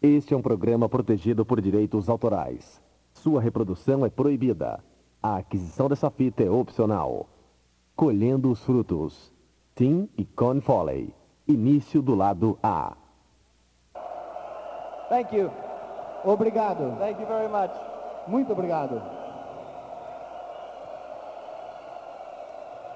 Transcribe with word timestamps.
Este 0.00 0.32
é 0.32 0.36
um 0.36 0.42
programa 0.42 0.88
protegido 0.88 1.44
por 1.44 1.60
direitos 1.60 2.08
autorais. 2.08 2.80
Sua 3.12 3.40
reprodução 3.40 4.06
é 4.06 4.10
proibida. 4.10 4.78
A 5.20 5.38
aquisição 5.38 5.88
dessa 5.88 6.08
fita 6.08 6.44
é 6.44 6.48
opcional. 6.48 7.26
Colhendo 7.96 8.48
os 8.48 8.62
frutos. 8.64 9.32
Tim 9.74 10.08
e 10.16 10.24
Con 10.24 10.60
Foley. 10.60 11.12
Início 11.48 12.00
do 12.00 12.14
lado 12.14 12.56
A. 12.62 12.96
Thank 15.08 15.34
you. 15.34 15.50
Obrigado. 16.24 16.96
Thank 16.98 17.20
you 17.20 17.26
very 17.26 17.48
much. 17.48 17.72
Muito 18.28 18.52
obrigado. 18.52 19.02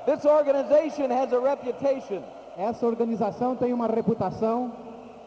This 0.07 0.25
organization 0.25 1.11
has 1.11 1.32
a 1.32 1.41
reputation, 1.41 2.23
Essa 2.57 2.87
organização 2.87 3.57
tem 3.57 3.73
uma 3.73 3.87
reputação 3.87 4.73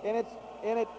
and 0.03 0.19
it's 0.19 0.31
and 0.63 0.79
it 0.79 0.89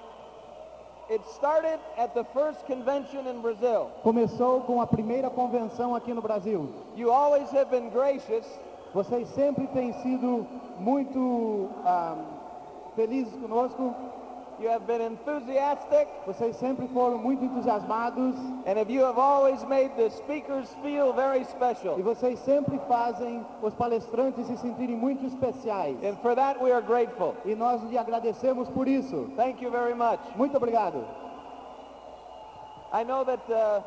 Começou 4.02 4.60
com 4.62 4.80
a 4.80 4.86
primeira 4.86 5.30
convenção 5.30 5.94
aqui 5.94 6.12
no 6.12 6.20
Brasil. 6.20 6.68
You 6.96 7.12
always 7.12 7.52
have 7.54 7.70
been 7.70 7.90
gracious, 7.90 8.44
Vocês 8.92 9.28
sempre 9.28 9.66
têm 9.68 9.92
sido 9.92 10.46
muito 10.78 11.68
ah, 11.84 12.16
felizes 12.94 13.34
conosco. 13.36 13.94
You 14.58 14.68
have 14.68 14.86
been 14.86 15.00
enthusiastic, 15.02 16.08
Vocês 16.26 16.56
sempre 16.56 16.88
foram 16.88 17.18
muito 17.18 17.44
entusiasmados 17.44 18.34
and 18.66 18.78
if 18.80 18.88
you 18.90 19.04
have 19.04 19.18
always 19.18 19.62
made 19.64 19.90
the 19.96 20.08
speakers 20.10 20.68
feel 20.82 21.12
very 21.12 21.44
special. 21.44 21.98
e 21.98 22.02
vocês 22.02 22.38
sempre 22.40 22.78
fazem 22.88 23.44
os 23.62 23.74
palestrantes 23.74 24.46
se 24.46 24.56
sentirem 24.56 24.96
muito 24.96 25.24
especiais. 25.26 25.96
And 26.02 26.16
for 26.22 26.34
that 26.34 26.62
we 26.62 26.72
are 26.72 26.82
grateful. 26.82 27.34
E 27.44 27.54
nós 27.54 27.82
lhe 27.84 27.98
agradecemos 27.98 28.68
por 28.70 28.88
isso. 28.88 29.30
Thank 29.36 29.62
you 29.62 29.70
very 29.70 29.94
much. 29.94 30.20
Muito 30.36 30.56
obrigado. 30.56 31.04
I 32.92 33.04
know 33.04 33.24
that 33.24 33.40
uh, 33.50 33.82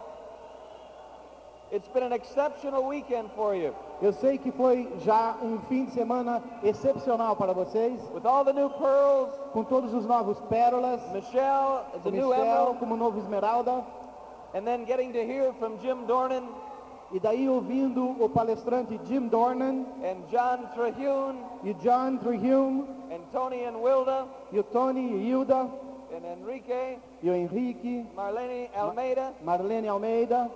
it's 1.72 1.88
been 1.90 2.04
an 2.04 2.14
exceptional 2.14 2.88
weekend 2.88 3.30
for 3.36 3.56
you. 3.56 3.74
Eu 4.02 4.14
sei 4.14 4.38
que 4.38 4.52
foi 4.52 4.88
já 5.00 5.36
um 5.42 5.60
fim 5.68 5.86
de 5.86 5.92
semana 5.92 6.42
excepcional 6.64 7.36
para 7.36 7.54
vocês, 7.54 8.00
With 8.14 8.26
all 8.26 8.46
the 8.46 8.54
new 8.54 8.70
pearls, 8.70 9.30
com 9.52 9.64
todos 9.64 9.94
os 9.94 10.06
novos 10.06 10.40
pérolas, 10.50 11.02
Michelle 11.12 11.84
is 11.96 12.06
a 12.06 12.12
new 12.12 12.30
Michel 12.30 12.34
emerald, 12.34 12.80
como 12.80 12.96
novo 12.96 13.20
esmeralda, 13.20 13.84
and 14.54 14.64
then 14.64 14.86
getting 14.86 15.12
to 15.12 15.20
hear 15.20 15.54
from 15.60 15.78
Jim 15.80 16.06
Dornan 16.06 16.44
e 17.12 17.20
daí 17.20 17.50
ouvindo 17.50 18.16
o 18.24 18.30
palestrante 18.30 19.00
Jim 19.06 19.28
Dornan 19.28 19.86
and 20.04 20.28
John 20.30 20.70
Trahune 20.74 21.40
e 21.64 21.74
John 21.84 22.18
Trujillo 22.20 22.88
and 23.12 23.22
Tony 23.32 23.66
and 23.66 23.78
Wilda 23.78 24.26
e 24.52 24.60
o 24.60 24.64
Tony 24.64 25.02
e 25.02 25.30
Hilda 25.30 25.68
and 26.12 26.26
Enrique, 26.26 26.98
e 27.22 27.30
o 27.30 27.34
Henrique, 27.34 28.06
Marlene 28.16 28.70
Almeida. 28.76 29.34
Marlene 29.44 29.88
Almeida. 29.88 30.50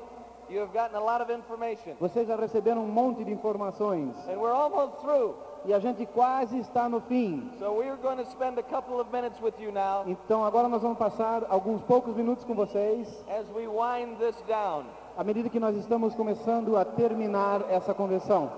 You 0.54 0.62
have 0.62 0.72
gotten 0.72 0.96
a 0.96 1.00
lot 1.00 1.20
of 1.23 1.32
information. 1.34 1.96
Vocês 2.00 2.28
já 2.28 2.36
receberam 2.36 2.84
um 2.84 2.88
monte 2.88 3.23
de 3.23 3.32
informações 3.32 4.16
And 4.30 4.38
we're 4.38 4.54
almost 4.54 4.98
through. 5.02 5.34
e 5.66 5.73
a 5.73 5.80
gente 5.80 6.06
quase 6.06 6.60
está 6.60 6.88
no 6.88 7.02
fim. 7.02 7.50
So 7.58 7.72
we're 7.73 7.98
going 7.98 8.18
to 8.18 8.26
spend 8.30 8.60
a 8.60 8.64
couple 8.64 9.00
of 9.00 9.10
minutes 9.12 9.42
with 9.42 9.56
you 9.60 9.72
now 9.72 10.04
Então 10.06 10.45
agora 10.45 10.68
nós 10.68 10.82
vamos 10.84 10.98
passar 11.00 11.44
alguns 11.50 11.82
poucos 11.84 12.16
minutos 12.16 12.44
com 12.45 12.54
vocês, 12.54 13.08
as 13.28 13.48
we 13.56 13.68
wind 13.68 14.18
this 14.20 14.36
down. 14.48 14.84
à 15.18 15.23
medida 15.23 15.50
que 15.50 15.60
nós 15.60 15.76
estamos 15.76 16.14
começando 16.14 16.78
a 16.78 16.86
terminar 16.86 17.62
essa 17.72 17.92
convenção. 17.94 18.52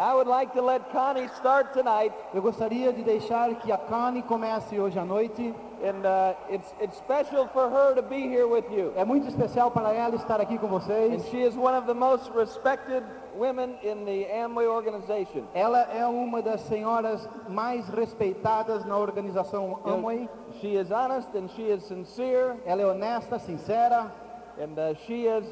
I 0.00 0.14
would 0.14 0.26
like 0.26 0.54
to 0.54 0.62
let 0.62 0.90
Connie 0.92 1.28
start 1.36 1.74
tonight, 1.74 2.14
Eu 2.32 2.40
gostaria 2.40 2.90
de 2.90 3.02
deixar 3.02 3.54
que 3.56 3.70
a 3.70 3.76
Connie 3.76 4.22
comece 4.22 4.80
hoje 4.80 4.98
à 4.98 5.04
noite. 5.04 5.54
and 5.82 6.04
uh, 6.06 6.34
it's, 6.50 6.74
it's 6.80 6.96
special 6.98 7.46
for 7.48 7.68
her 7.70 7.94
to 7.94 8.02
be 8.02 8.20
here 8.28 8.46
with 8.48 8.64
you. 8.70 8.92
É 8.96 9.04
muito 9.04 9.28
especial 9.28 9.70
para 9.70 9.92
ela 9.94 10.14
estar 10.16 10.40
aqui 10.40 10.56
com 10.58 10.66
And 10.66 10.70
vocês. 10.70 11.28
she 11.30 11.42
is 11.42 11.54
one 11.54 11.74
of 11.74 11.86
the 11.86 11.94
most 11.94 12.30
respected 12.34 13.02
women 13.34 13.76
in 13.82 14.04
the 14.06 14.26
Amway 14.42 14.66
organization. 14.66 15.46
Ela 15.54 15.82
é 15.92 16.06
uma 16.06 16.40
das 16.40 16.62
senhoras 16.62 17.28
mais 17.48 17.86
respeitadas 17.88 18.84
na 18.86 18.96
organização 18.96 19.80
Amway. 19.84 20.28
She 20.62 20.76
is 20.76 20.90
honest 20.90 21.28
and 21.34 21.48
she 21.50 21.62
is 21.70 21.82
sincere, 21.84 22.56
Ela 22.64 22.82
é 22.82 22.86
honesta, 22.86 23.38
sincera 23.38 24.10
and 24.58 24.78
uh, 24.78 24.94
she 25.06 25.26
is 25.26 25.44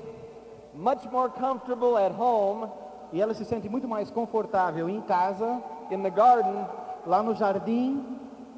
much 0.75 1.05
more 1.13 1.29
comfortable 1.31 1.99
at 1.99 2.13
home 2.13 2.71
e 3.13 3.21
ela 3.21 3.35
se 3.35 3.45
sente 3.45 3.69
muito 3.69 3.89
mais 3.89 4.11
confortável 4.11 4.89
em 4.89 5.01
casa, 5.03 5.63
in 5.91 6.03
the 6.03 6.11
garden 6.11 6.67
lá 7.07 7.23
no 7.23 7.35
jardim, 7.35 8.05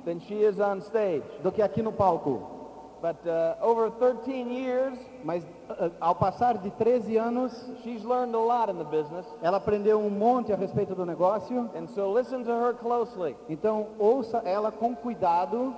than 0.05 0.19
she 0.21 0.35
is 0.35 0.59
on 0.59 0.79
stage. 0.79 1.23
do 1.43 1.53
que 1.53 1.63
aqui 1.63 1.83
no 1.83 1.93
palco. 1.93 2.59
But 3.01 3.17
uh, 3.25 3.57
over 3.63 3.91
13 3.91 4.53
years, 4.53 4.99
Mas 5.25 5.43
ah, 5.71 5.91
ao 6.01 6.15
passar 6.15 6.59
de 6.59 6.71
13 6.73 7.17
anos, 7.17 7.53
she's 7.83 8.05
learned 8.05 8.35
a 8.35 8.39
lot 8.39 8.71
in 8.71 8.77
the 8.77 8.85
business. 8.85 9.27
ela 9.41 9.57
aprendeu 9.57 9.99
um 9.99 10.11
monte 10.11 10.53
a 10.53 10.57
respeito 10.57 10.95
do 10.95 11.07
negócio. 11.07 11.71
And 11.75 11.87
so 11.87 12.13
listen 12.13 12.45
to 12.45 12.51
her 12.51 12.75
closely. 12.75 13.37
Então 13.49 13.87
ouça 13.99 14.43
ela 14.45 14.71
com 14.71 14.95
cuidado. 14.95 15.75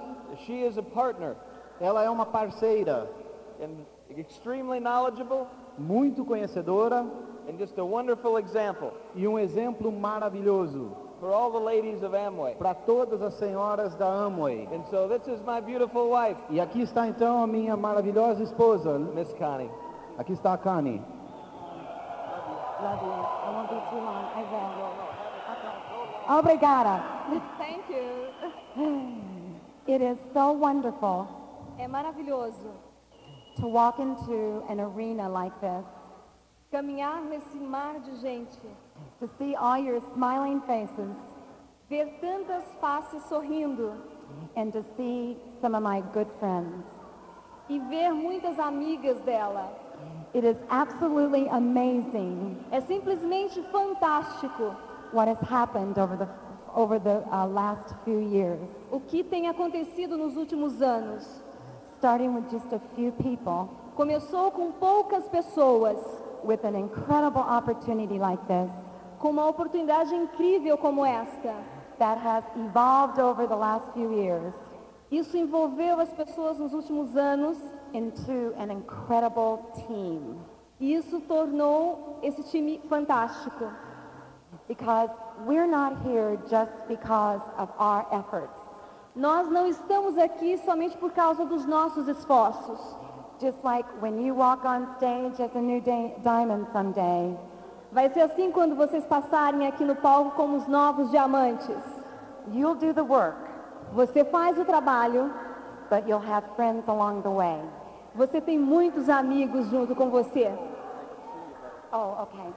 She 0.46 0.64
is 0.64 0.78
a 0.78 0.82
partner 0.82 1.36
Ela 1.80 2.02
é 2.02 2.10
uma 2.10 2.24
parceira 2.26 3.08
and 3.60 3.84
extremely 4.16 4.80
knowledgeable 4.80 5.46
muito 5.78 6.24
conhecedora 6.24 7.04
and 7.48 7.58
just 7.58 7.76
a 7.78 7.84
wonderful 7.84 8.36
example 8.38 8.92
e 9.14 9.26
um 9.26 9.38
exemplo 9.38 9.90
maravilhoso 9.90 10.96
for 11.20 11.32
all 11.32 11.50
the 11.52 11.58
ladies 11.58 12.02
of 12.02 12.14
Amway. 12.14 12.54
para 12.56 12.74
todas 12.74 13.22
as 13.22 13.34
senhoras 13.34 13.94
da 13.96 14.06
Amway. 14.06 14.66
And 14.72 14.84
so 14.90 15.06
this 15.08 15.26
is 15.28 15.40
my 15.44 15.60
beautiful 15.60 16.10
wife, 16.10 16.36
E 16.50 16.60
aqui 16.60 16.82
está 16.82 17.06
então 17.06 17.42
a 17.42 17.46
minha 17.46 17.76
maravilhosa 17.76 18.42
esposa. 18.42 18.98
Miss 18.98 19.32
Connie. 19.34 19.70
Aqui 20.18 20.32
está 20.32 20.54
a 20.54 20.58
Connie. 20.58 21.00
Love 22.82 23.02
you. 23.04 23.12
I 23.12 23.50
won't 23.54 23.68
be 23.68 23.76
too 23.90 24.00
long. 24.00 24.24
I 24.34 24.42
will. 24.50 26.38
Obrigada. 26.38 27.02
Thank 27.58 27.82
you. 27.88 28.32
It 29.86 30.00
is 30.00 30.16
so 30.32 30.52
wonderful 30.52 31.26
É 31.78 31.86
maravilhoso 31.88 32.70
to 33.56 33.66
walk 33.68 33.98
into 34.00 34.62
an 34.68 34.80
arena 34.80 35.28
like 35.28 35.52
this, 35.60 35.84
caminhar 36.76 37.20
nesse 37.20 37.58
mar 37.58 38.00
de 38.00 38.16
gente, 38.16 38.58
to 39.20 39.28
see 39.38 39.54
all 39.54 39.76
your 39.78 40.00
smiling 40.14 40.58
faces, 40.62 41.14
ver 41.88 42.06
tantas 42.18 42.64
faces 42.80 43.22
sorrindo 43.28 43.92
and 44.56 44.70
to 44.72 44.82
see 44.96 45.36
some 45.60 45.74
of 45.76 45.82
my 45.82 46.00
good 46.14 46.26
friends. 46.40 46.82
e 47.68 47.78
ver 47.78 48.12
muitas 48.12 48.58
amigas 48.58 49.20
dela. 49.20 49.70
It 50.34 50.44
is 50.44 50.56
absolutely 50.70 51.46
amazing 51.50 52.56
É 52.72 52.80
simplesmente 52.80 53.62
fantástico 53.70 54.74
what 55.12 55.28
has 55.28 55.38
happened 55.48 55.98
over 55.98 56.16
the 56.16 56.26
over 56.74 56.98
the 56.98 57.22
uh, 57.30 57.46
last 57.46 57.94
few 58.02 58.18
years, 58.18 58.58
o 58.90 58.98
que 58.98 59.22
tem 59.22 59.46
acontecido 59.48 60.16
nos 60.16 60.36
últimos 60.38 60.80
anos. 60.80 61.42
starting 61.98 62.34
with 62.34 62.48
just 62.50 62.72
a 62.72 62.80
few 62.96 63.12
people 63.12 63.68
Começou 63.94 64.50
com 64.50 64.72
poucas 64.72 65.28
pessoas, 65.28 65.98
with 66.44 66.64
an 66.64 66.74
incredible 66.74 67.42
opportunity 67.42 68.18
like 68.18 68.42
this 68.46 68.70
com 69.18 69.30
uma 69.30 69.46
oportunidade 69.48 70.14
incrível 70.14 70.76
como 70.76 71.04
esta. 71.04 71.54
that 71.98 72.18
has 72.18 72.44
evolved 72.56 73.20
over 73.20 73.46
the 73.46 73.56
last 73.56 73.84
few 73.92 74.12
years 74.12 74.54
Isso 75.10 75.36
envolveu 75.36 76.00
as 76.00 76.10
pessoas 76.12 76.58
nos 76.58 76.72
últimos 76.72 77.14
anos 77.16 77.58
into 77.92 78.54
an 78.58 78.70
incredible 78.72 79.58
team 79.86 80.38
e 80.80 80.94
isso 80.94 81.20
tornou 81.20 82.18
esse 82.22 82.42
time 82.44 82.80
fantástico. 82.88 83.70
because 84.66 85.10
we're 85.46 85.66
not 85.66 85.96
here 86.04 86.38
just 86.48 86.72
because 86.88 87.40
of 87.58 87.68
our 87.78 88.06
efforts. 88.12 88.52
Nós 89.14 89.48
não 89.50 89.66
estamos 89.66 90.16
aqui 90.16 90.56
somente 90.58 90.96
por 90.96 91.10
causa 91.12 91.44
dos 91.44 91.66
nossos 91.66 92.08
esforços. 92.08 92.80
Just 93.40 93.58
like 93.64 93.86
when 94.00 94.20
you 94.24 94.34
walk 94.34 94.64
on 94.64 94.86
stage 94.96 95.40
as 95.40 95.54
a 95.56 95.60
new 95.60 95.80
di- 95.80 96.12
diamond 96.22 96.66
someday, 96.72 97.36
Vai 97.92 98.08
ser 98.08 98.20
assim 98.22 98.50
quando 98.50 98.74
vocês 98.74 99.04
passarem 99.04 99.66
aqui 99.66 99.84
no 99.84 99.94
palco 99.96 100.30
como 100.30 100.56
os 100.56 100.66
novos 100.66 101.10
diamantes. 101.10 101.76
you'll 102.52 102.74
do 102.74 102.92
the 102.94 103.02
work, 103.02 103.36
Você 103.94 104.24
faz 104.24 104.56
o 104.58 104.64
trabalho, 104.64 105.30
but 105.90 106.06
you'll 106.08 106.24
have 106.24 106.44
friends 106.56 106.88
along 106.88 107.22
the 107.22 107.28
way. 107.28 107.60
você 108.14 108.40
tem 108.40 108.58
muitos 108.58 109.08
amigos 109.08 109.66
junto 109.68 109.94
com 109.94 110.08
você. 110.08 110.50
Oh, 111.92 112.22
okay. 112.22 112.52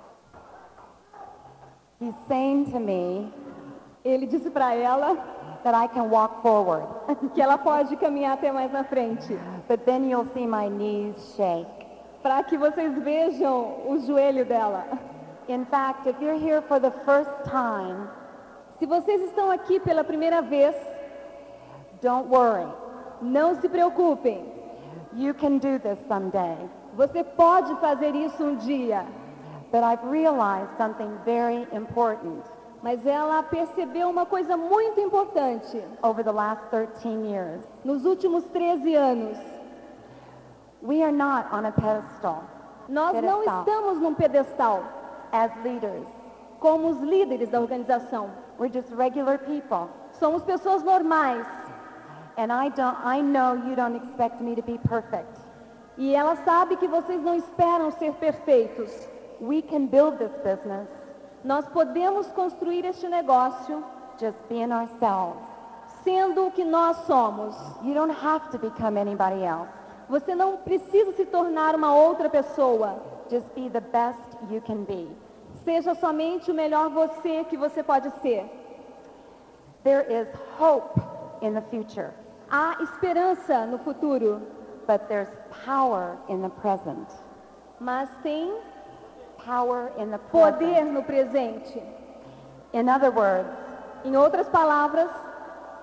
He's 1.99 2.15
saying 2.27 2.65
to 2.71 2.79
me 2.79 3.33
Ele 4.03 4.27
disse 4.27 4.49
para 4.51 4.73
ela 4.75 5.17
that 5.65 5.73
I 5.73 5.87
can 5.87 6.09
walk 6.09 6.41
forward, 6.41 6.85
que 7.33 7.41
ela 7.41 7.57
pode 7.57 7.95
caminhar 7.97 8.33
até 8.37 8.51
mais 8.51 8.71
na 8.71 8.83
frente, 8.83 9.37
but 9.67 9.83
then 9.85 10.07
you'll 10.09 10.29
see 10.33 10.45
my 10.47 10.69
knees 10.69 11.15
shake. 11.35 11.67
para 12.23 12.41
que 12.43 12.57
vocês 12.57 12.97
vejam 13.03 13.81
o 13.87 13.97
joelho 14.05 14.45
dela. 14.45 14.85
In 15.49 15.65
fact, 15.65 16.07
if 16.07 16.15
you're 16.21 16.39
here 16.39 16.61
for 16.61 16.79
the 16.79 16.91
first 17.05 17.31
time, 17.49 18.07
Se 18.79 18.85
vocês 18.85 19.21
estão 19.23 19.49
aqui 19.51 19.79
pela 19.79 20.03
primeira 20.03 20.41
vez, 20.41 20.75
don't 22.01 22.27
worry. 22.29 22.67
não 23.21 23.55
se 23.61 23.67
preocupem. 23.69 24.43
You 25.13 25.33
can 25.33 25.57
do 25.59 25.79
this 25.79 25.97
someday. 26.07 26.57
Você 26.95 27.23
pode 27.23 27.73
fazer 27.79 28.13
isso 28.15 28.43
um 28.43 28.55
dia. 28.57 29.05
But 29.71 29.83
I've 29.83 30.03
realized 30.09 30.69
something 30.77 31.09
very 31.25 31.67
important 31.73 32.43
Mas 32.83 33.05
ela 33.05 33.41
percebeu 33.43 34.09
uma 34.09 34.25
coisa 34.25 34.55
muito 34.55 34.99
importante 34.99 35.81
over 36.03 36.23
the 36.23 36.31
last 36.31 36.61
13 36.69 37.09
years. 37.27 37.61
nos 37.83 38.05
últimos 38.05 38.43
13 38.45 38.95
anos. 38.95 39.37
We 40.83 41.01
are 41.01 41.11
not 41.11 41.47
on 41.51 41.65
a 41.65 41.71
pedestal 41.71 42.43
Nós 42.87 43.13
não 43.21 43.39
Pedestal. 43.39 43.59
estamos 43.59 43.99
num 43.99 44.13
pedestal 44.13 44.83
as 45.31 45.51
leaders. 45.63 46.07
como 46.59 46.89
os 46.89 46.99
líderes 46.99 47.49
da 47.49 47.59
organização. 47.59 48.29
We're 48.59 48.71
just 48.71 48.93
regular 48.95 49.39
people. 49.39 49.89
Somos 50.13 50.43
pessoas 50.43 50.83
normais. 50.83 51.45
And 52.37 52.51
I 52.51 52.69
don't 52.69 52.97
I 53.03 53.21
know 53.21 53.55
you 53.67 53.75
don't 53.75 53.95
expect 53.97 54.41
me 54.43 54.55
to 54.55 54.61
be 54.61 54.77
perfect. 54.87 55.39
E 55.97 56.13
ela 56.13 56.35
sabe 56.37 56.75
que 56.77 56.87
vocês 56.87 57.21
não 57.23 57.35
esperam 57.35 57.89
ser 57.91 58.13
perfeitos. 58.15 59.07
We 59.41 59.61
can 59.61 59.87
build 59.87 60.17
this 60.17 60.31
business 60.43 60.89
Nós 61.45 61.65
podemos 61.69 62.27
construir 62.33 62.83
este 62.85 63.07
negócio 63.07 63.83
just 64.19 64.37
being 64.49 64.71
ourselves. 64.73 65.37
sendo 66.03 66.47
o 66.47 66.51
que 66.51 66.63
nós 66.63 66.97
somos. 67.05 67.55
You 67.83 67.93
don't 67.93 68.11
have 68.11 68.49
to 68.51 68.57
become 68.59 68.97
anybody 68.99 69.43
else. 69.43 69.71
Você 70.09 70.35
não 70.35 70.57
precisa 70.57 71.11
se 71.13 71.25
tornar 71.25 71.75
uma 71.75 71.93
outra 71.95 72.29
pessoa. 72.29 72.99
Just 73.29 73.47
be 73.55 73.69
the 73.69 73.81
best 73.81 74.19
you 74.51 74.61
can 74.61 74.83
be. 74.83 75.07
Seja 75.63 75.95
somente 75.95 76.51
o 76.51 76.53
melhor 76.53 76.89
você 76.89 77.43
que 77.45 77.57
você 77.57 77.81
pode 77.81 78.11
ser. 78.21 78.45
There 79.83 80.05
is 80.11 80.27
hope 80.59 80.99
in 81.41 81.53
the 81.53 81.61
future, 81.61 82.11
Há 82.49 82.77
esperança 82.81 83.65
no 83.65 83.79
futuro, 83.79 84.41
but 84.87 85.07
there's 85.07 85.29
power 85.65 86.17
in 86.27 86.41
the 86.41 86.49
present. 86.49 87.07
mas 87.79 88.09
tem 88.23 88.53
Power 89.45 89.91
in 89.99 90.09
the 90.09 90.17
poder 90.31 90.83
no 90.85 91.03
presente. 91.03 91.81
In 92.73 92.89
other 92.89 93.11
words, 93.11 93.47
Em 94.03 94.15
outras 94.15 94.47
palavras, 94.49 95.09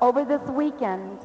over 0.00 0.25
this 0.25 0.43
weekend, 0.50 1.19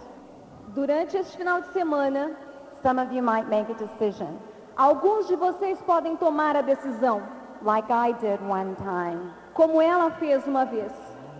durante 0.73 1.15
este 1.17 1.37
final 1.37 1.61
de 1.61 1.67
semana, 1.71 2.35
some 2.81 2.97
of 2.99 3.11
you 3.13 3.21
might 3.21 3.47
make 3.47 3.69
a 3.69 3.75
decision, 3.75 4.39
alguns 4.75 5.27
de 5.27 5.35
vocês 5.35 5.79
podem 5.83 6.15
tomar 6.17 6.55
a 6.55 6.61
decisão, 6.63 7.21
like 7.61 7.91
I 7.91 8.13
did 8.13 8.39
one 8.41 8.75
time. 8.75 9.31
como 9.53 9.79
ela 9.81 10.09
fez 10.11 10.45
uma 10.47 10.65
vez. 10.65 10.91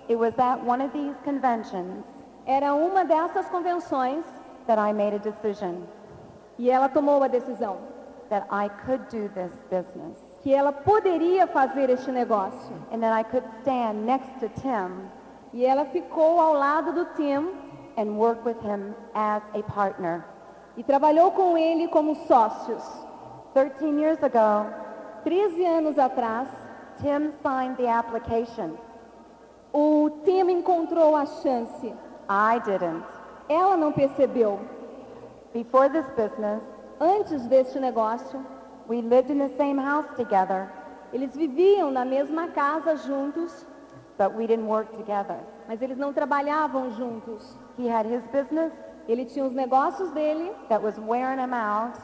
It 0.10 0.16
was 0.16 0.38
at 0.38 0.64
one 0.64 0.82
of 0.82 0.92
these 0.94 1.16
conventions 1.24 2.04
Era 2.46 2.74
uma 2.74 3.04
dessas 3.04 3.48
convenções 3.50 4.24
that 4.68 4.80
I 4.80 4.94
made 4.94 5.16
a 5.16 5.20
decision 5.20 5.84
e 6.58 6.70
ela 6.70 6.88
tomou 6.88 7.22
a 7.24 7.28
decisão 7.28 7.78
that 8.30 8.48
I 8.50 8.70
could 8.86 9.04
do 9.10 9.28
this 9.34 9.52
business 9.70 10.18
que 10.48 10.54
ela 10.54 10.72
poderia 10.72 11.46
fazer 11.46 11.90
este 11.90 12.10
negócio. 12.10 12.74
and 12.94 13.02
that 13.02 13.12
I 13.14 13.22
could 13.22 13.44
stand 13.60 14.06
next 14.06 14.30
to 14.40 14.48
Tim 14.62 15.10
E 15.52 15.66
ela 15.66 15.84
ficou 15.86 16.40
ao 16.40 16.54
lado 16.54 16.94
do 16.94 17.04
Tim 17.18 17.50
and 17.98 18.16
work 18.18 18.46
with 18.46 18.56
him 18.64 18.96
as 19.14 19.44
a 19.54 19.62
partner. 19.64 20.24
e 20.78 20.84
trabalhou 20.84 21.32
com 21.32 21.58
ele 21.58 21.90
como 21.90 22.16
sócios. 22.16 22.82
13 23.54 23.90
years 24.00 24.24
ago, 24.24 24.72
13 25.26 25.66
anos 25.66 26.00
atrás, 26.00 26.48
Tim 27.02 27.34
signed 27.44 27.76
the 27.76 27.90
application. 27.90 28.78
o 29.74 30.10
Tim 30.24 30.50
encontrou 30.50 31.14
a 31.14 31.26
chance. 31.26 31.94
I 32.30 32.60
didn't. 32.64 33.04
Ela 33.50 33.76
não 33.76 33.92
percebeu. 33.92 34.62
Before 35.54 35.90
this 35.90 36.06
business, 36.12 36.64
Antes 37.02 37.46
deste 37.48 37.80
negócio, 37.80 38.44
we 38.88 39.02
lived 39.02 39.30
in 39.30 39.38
the 39.40 39.50
same 39.58 39.78
house 39.78 40.08
together, 40.16 40.70
eles 41.14 41.36
viviam 41.36 41.92
na 41.92 42.06
mesma 42.06 42.48
casa 42.50 42.96
juntos, 42.96 43.66
but 44.18 44.34
we 44.34 44.48
didn't 44.48 44.68
work 44.68 44.92
together. 44.98 45.40
mas 45.68 45.82
eles 45.82 45.98
não 45.98 46.14
trabalhavam 46.14 46.92
juntos. 46.92 47.58
He 47.78 47.88
had 47.88 48.06
his 48.06 48.26
business 48.28 48.74
Ele 49.08 49.24
tinha 49.24 49.46
os 49.46 49.54
negócios 49.54 50.12
dele, 50.12 50.52
that 50.68 50.84
was 50.84 51.00
wearing 51.00 51.40
him 51.40 51.54
out, 51.54 51.98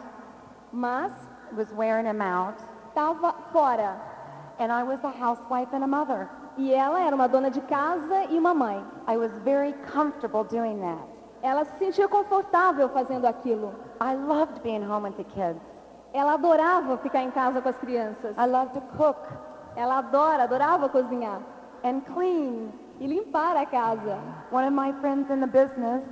mas 0.71 1.11
was 1.53 1.69
wearing 1.73 2.05
him 2.05 2.21
out, 2.21 2.55
estava 2.89 3.33
fora. 3.51 3.99
and 4.59 4.71
I 4.71 4.83
was 4.83 5.03
a 5.03 5.09
housewife 5.11 5.73
and 5.73 5.83
a 5.83 5.87
mother. 5.87 6.29
E 6.57 6.71
ela 6.73 7.01
era 7.01 7.13
uma 7.15 7.27
dona 7.27 7.49
de 7.49 7.59
casa 7.61 8.25
e 8.29 8.37
uma 8.37 8.53
mãe. 8.53 8.81
I 9.07 9.17
was 9.17 9.31
very 9.43 9.73
comfortable 9.91 10.43
doing 10.43 10.79
that. 10.79 11.03
Ela 11.41 11.65
se 11.65 11.77
sentia 11.77 12.07
confortável 12.07 12.87
fazendo 12.89 13.25
aquilo. 13.25 13.73
I 13.99 14.15
loved 14.15 14.61
being 14.61 14.83
home 14.83 15.03
with 15.03 15.17
the 15.17 15.23
kids. 15.25 15.61
Ela 16.13 16.33
adorava 16.33 16.97
ficar 16.97 17.21
em 17.23 17.31
casa 17.31 17.61
com 17.61 17.69
as 17.69 17.77
crianças. 17.77 18.37
I 18.37 18.45
loved 18.45 18.73
to 18.75 18.81
cook 18.97 19.17
Ela 19.75 19.97
adora, 19.97 20.43
adorava 20.43 20.87
cozinhar 20.89 21.39
and 21.83 22.01
clean. 22.13 22.71
e 22.99 23.07
limpar 23.07 23.57
a 23.57 23.65
casa. 23.65 24.19
One 24.51 24.65
of 24.67 24.73
my 24.73 24.93
friends 25.01 25.29
in 25.31 25.39
the 25.39 25.47
business 25.47 26.03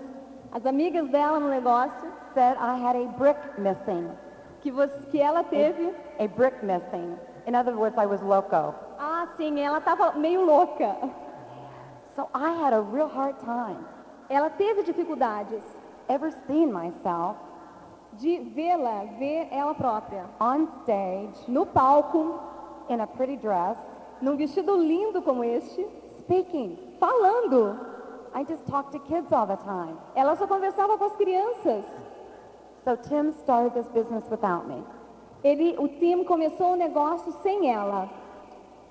As 0.51 0.65
amigas 0.65 1.07
dela 1.09 1.39
no 1.39 1.47
negócio, 1.47 2.11
said 2.33 2.57
I 2.57 2.75
had 2.83 2.95
a 2.97 3.05
brick 3.17 3.37
missing. 3.59 4.09
que, 4.61 4.71
você, 4.71 4.99
que 5.11 5.21
ela 5.21 5.43
teve, 5.43 5.93
A 6.19 6.27
brick 6.27 6.63
missing. 6.65 7.15
In 7.47 7.55
other 7.55 7.75
words, 7.75 7.97
I 7.97 8.05
was 8.05 8.21
loco. 8.21 8.73
ah, 8.99 9.27
sim, 9.37 9.59
ela 9.61 9.77
estava 9.77 10.11
meio 10.13 10.41
louca. 10.43 10.95
So 12.15 12.27
I 12.33 12.49
had 12.51 12.73
a 12.73 12.81
real 12.81 13.07
hard 13.07 13.37
time 13.39 13.85
Ela 14.29 14.49
teve 14.49 14.83
dificuldades 14.83 15.63
ever 16.09 16.31
seeing 16.47 16.71
myself 16.71 17.37
de 18.13 18.39
vê-la, 18.39 19.05
ver 19.17 19.47
ela 19.51 19.73
própria, 19.73 20.25
on 20.39 20.67
stage 20.81 21.49
no 21.49 21.65
palco, 21.65 22.39
in 22.89 22.99
a 22.99 23.07
pretty 23.07 23.37
dress, 23.37 23.77
num 24.21 24.35
vestido 24.35 24.75
lindo 24.75 25.21
como 25.21 25.43
este, 25.43 25.85
speaking. 26.19 26.77
falando. 26.99 27.79
I 28.33 28.43
just 28.43 28.65
talked 28.67 28.93
to 28.93 28.99
kids 28.99 29.33
all 29.33 29.45
the 29.45 29.57
time. 29.57 29.97
Ela 30.15 30.35
só 30.35 30.47
conversava 30.47 30.97
com 30.97 31.05
as 31.05 31.15
crianças. 31.17 31.83
So 32.85 32.95
Tim 32.95 33.33
started 33.33 33.73
this 33.73 33.87
business 33.87 34.23
without 34.29 34.67
me. 34.67 34.83
Ele, 35.43 35.75
o 35.77 35.87
Tim 35.87 36.23
começou 36.23 36.73
o 36.73 36.75
negócio 36.75 37.33
sem 37.43 37.71
ela. 37.73 38.09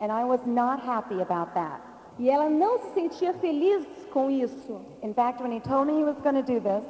And 0.01 0.13
I 0.13 0.25
was 0.25 0.45
not 0.45 0.83
happy 0.87 1.23
about 1.23 1.55
that. 1.55 1.81
E 2.19 2.29
ela 2.29 2.51
não 2.51 2.79
se 2.79 2.95
sentia 2.95 3.33
feliz 3.35 3.87
com 4.13 4.31
isso. 4.31 4.81
In 5.03 5.15
fact, 5.15 5.43
when 5.43 5.53
he 5.53 5.61
told 5.61 5.87
me 5.87 5.99
he 5.99 6.05
was 6.05 6.19
going 6.21 6.35
to 6.35 6.43
do 6.43 6.61
this, 6.61 6.85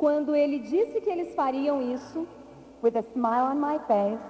Quando 0.00 0.34
ele 0.34 0.60
disse 0.60 0.98
que 1.02 1.10
eles 1.10 1.34
fariam 1.34 1.82
isso, 1.82 2.26
with 2.82 2.96
a 2.96 3.02
smile 3.12 3.44
on 3.52 3.56
my 3.56 3.78
face, 3.80 4.24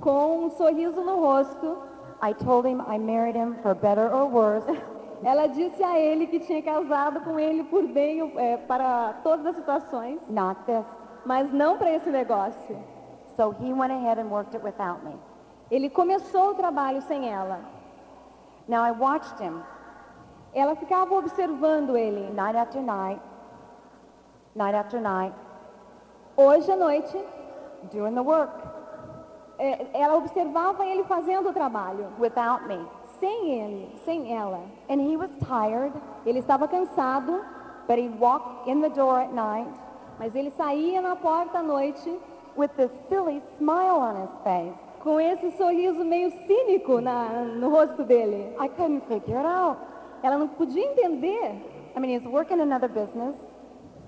com 0.00 0.46
um 0.46 0.50
sorriso 0.50 1.00
no 1.02 1.20
rosto, 1.20 1.78
I 2.20 2.34
told 2.34 2.66
him 2.66 2.80
I 2.80 2.98
married 2.98 3.36
him 3.36 3.54
for 3.62 3.76
better 3.76 4.12
or 4.12 4.26
worse. 4.28 4.66
ela 5.22 5.46
disse 5.46 5.80
a 5.84 5.96
ele 6.00 6.26
que 6.26 6.40
tinha 6.40 6.60
casado 6.60 7.20
com 7.20 7.38
ele 7.38 7.62
por 7.62 7.84
bem 7.86 8.32
é, 8.36 8.56
para 8.56 9.12
todas 9.22 9.46
as 9.46 9.54
situações, 9.54 10.18
not 10.28 10.60
this. 10.64 10.84
mas 11.24 11.52
não 11.52 11.78
para 11.78 11.92
esse 11.92 12.10
negócio. 12.10 12.76
So 13.36 13.54
he 13.60 13.72
went 13.72 13.92
ahead 13.92 14.20
and 14.20 14.26
worked 14.30 14.56
it 14.56 14.64
without 14.66 15.04
me. 15.04 15.14
Ele 15.70 15.88
começou 15.90 16.50
o 16.50 16.54
trabalho 16.54 17.00
sem 17.02 17.28
ela. 17.32 17.60
Now 18.66 18.84
I 18.84 18.90
watched 18.90 19.40
him 19.40 19.62
Ela 20.52 20.74
ficava 20.74 21.14
observando 21.14 21.96
ele. 21.96 22.32
night 22.32 22.56
after 22.56 22.82
night, 22.82 23.20
night 24.54 24.74
after 24.74 25.00
night, 25.00 25.34
Hoje 26.36 26.68
à 26.70 26.76
noite, 26.76 27.16
doing 27.92 28.14
the 28.14 28.22
work 28.22 28.50
é, 29.58 29.86
ela 29.94 30.16
observava 30.16 30.84
ele 30.84 31.04
fazendo 31.04 31.50
o 31.50 31.52
trabalho, 31.52 32.08
without 32.18 32.66
me. 32.66 32.84
sem 33.20 33.60
ele, 33.60 33.96
sem 34.04 34.36
ela. 34.36 34.60
And 34.88 35.00
he 35.00 35.16
was 35.16 35.30
tired, 35.38 35.92
Ele 36.26 36.40
estava 36.40 36.66
cansado, 36.66 37.44
but 37.86 37.98
he'd 37.98 38.18
walk 38.18 38.68
in 38.68 38.80
the 38.80 38.88
door 38.88 39.20
at 39.20 39.32
night 39.32 39.70
mas 40.18 40.34
ele 40.34 40.50
saía 40.52 41.00
na 41.00 41.16
porta 41.16 41.58
à 41.58 41.62
noite 41.62 42.18
with 42.56 42.70
this 42.76 42.90
silly 43.08 43.42
smile 43.58 43.98
on 43.98 44.22
his 44.22 44.30
face. 44.42 44.74
com 45.00 45.20
esse 45.20 45.50
sorriso 45.52 46.02
meio 46.04 46.30
cínico 46.46 47.00
na, 47.00 47.44
no 47.44 47.68
rosto 47.68 48.04
dele. 48.04 48.54
I 48.58 48.68
couldn't 48.68 49.02
figure 49.06 49.38
it 49.38 49.46
out. 49.46 49.78
Ela 50.22 50.38
não 50.38 50.48
podia 50.48 50.82
entender. 50.82 51.52
I 51.94 52.00
mean, 52.00 52.18
he's 52.18 52.24
working 52.26 52.60
another 52.60 52.88
business 52.88 53.36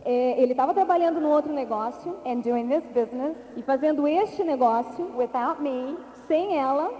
É, 0.08 0.40
ele 0.40 0.52
estava 0.52 0.72
trabalhando 0.72 1.20
no 1.20 1.28
outro 1.30 1.52
negócio 1.52 2.14
and 2.24 2.36
doing 2.42 2.68
this 2.68 2.84
business 2.94 3.36
e 3.56 3.62
fazendo 3.62 4.06
este 4.06 4.44
negócio 4.44 5.10
without 5.16 5.60
me, 5.60 5.98
sem 6.28 6.56
ela 6.56 6.92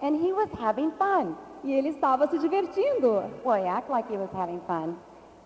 and 0.00 0.14
he 0.24 0.32
was 0.32 0.48
having 0.56 0.92
fun. 0.92 1.34
e 1.64 1.72
ele 1.72 1.88
estava 1.88 2.28
se 2.28 2.38
divertindo. 2.38 3.24
Well, 3.44 3.60
he 3.60 3.68
acted 3.68 3.90
like 3.92 4.08
he 4.12 4.16
was 4.16 4.30
having 4.32 4.60
fun, 4.68 4.94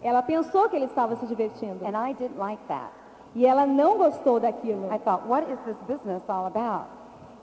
Ela 0.02 0.20
pensou 0.22 0.68
que 0.68 0.76
ele 0.76 0.84
estava 0.84 1.16
se 1.16 1.24
divertindo 1.26 1.82
and 1.86 1.96
I 1.96 2.12
didn't 2.12 2.38
like 2.38 2.62
that. 2.68 2.90
e 3.34 3.46
ela 3.46 3.64
não 3.64 3.96
gostou 3.96 4.38
daquilo. 4.38 4.92
I 4.92 4.98
thought, 4.98 5.26
what 5.26 5.50
is 5.50 5.58
this 5.60 5.78
business 5.88 6.22
all 6.28 6.44
about? 6.44 6.88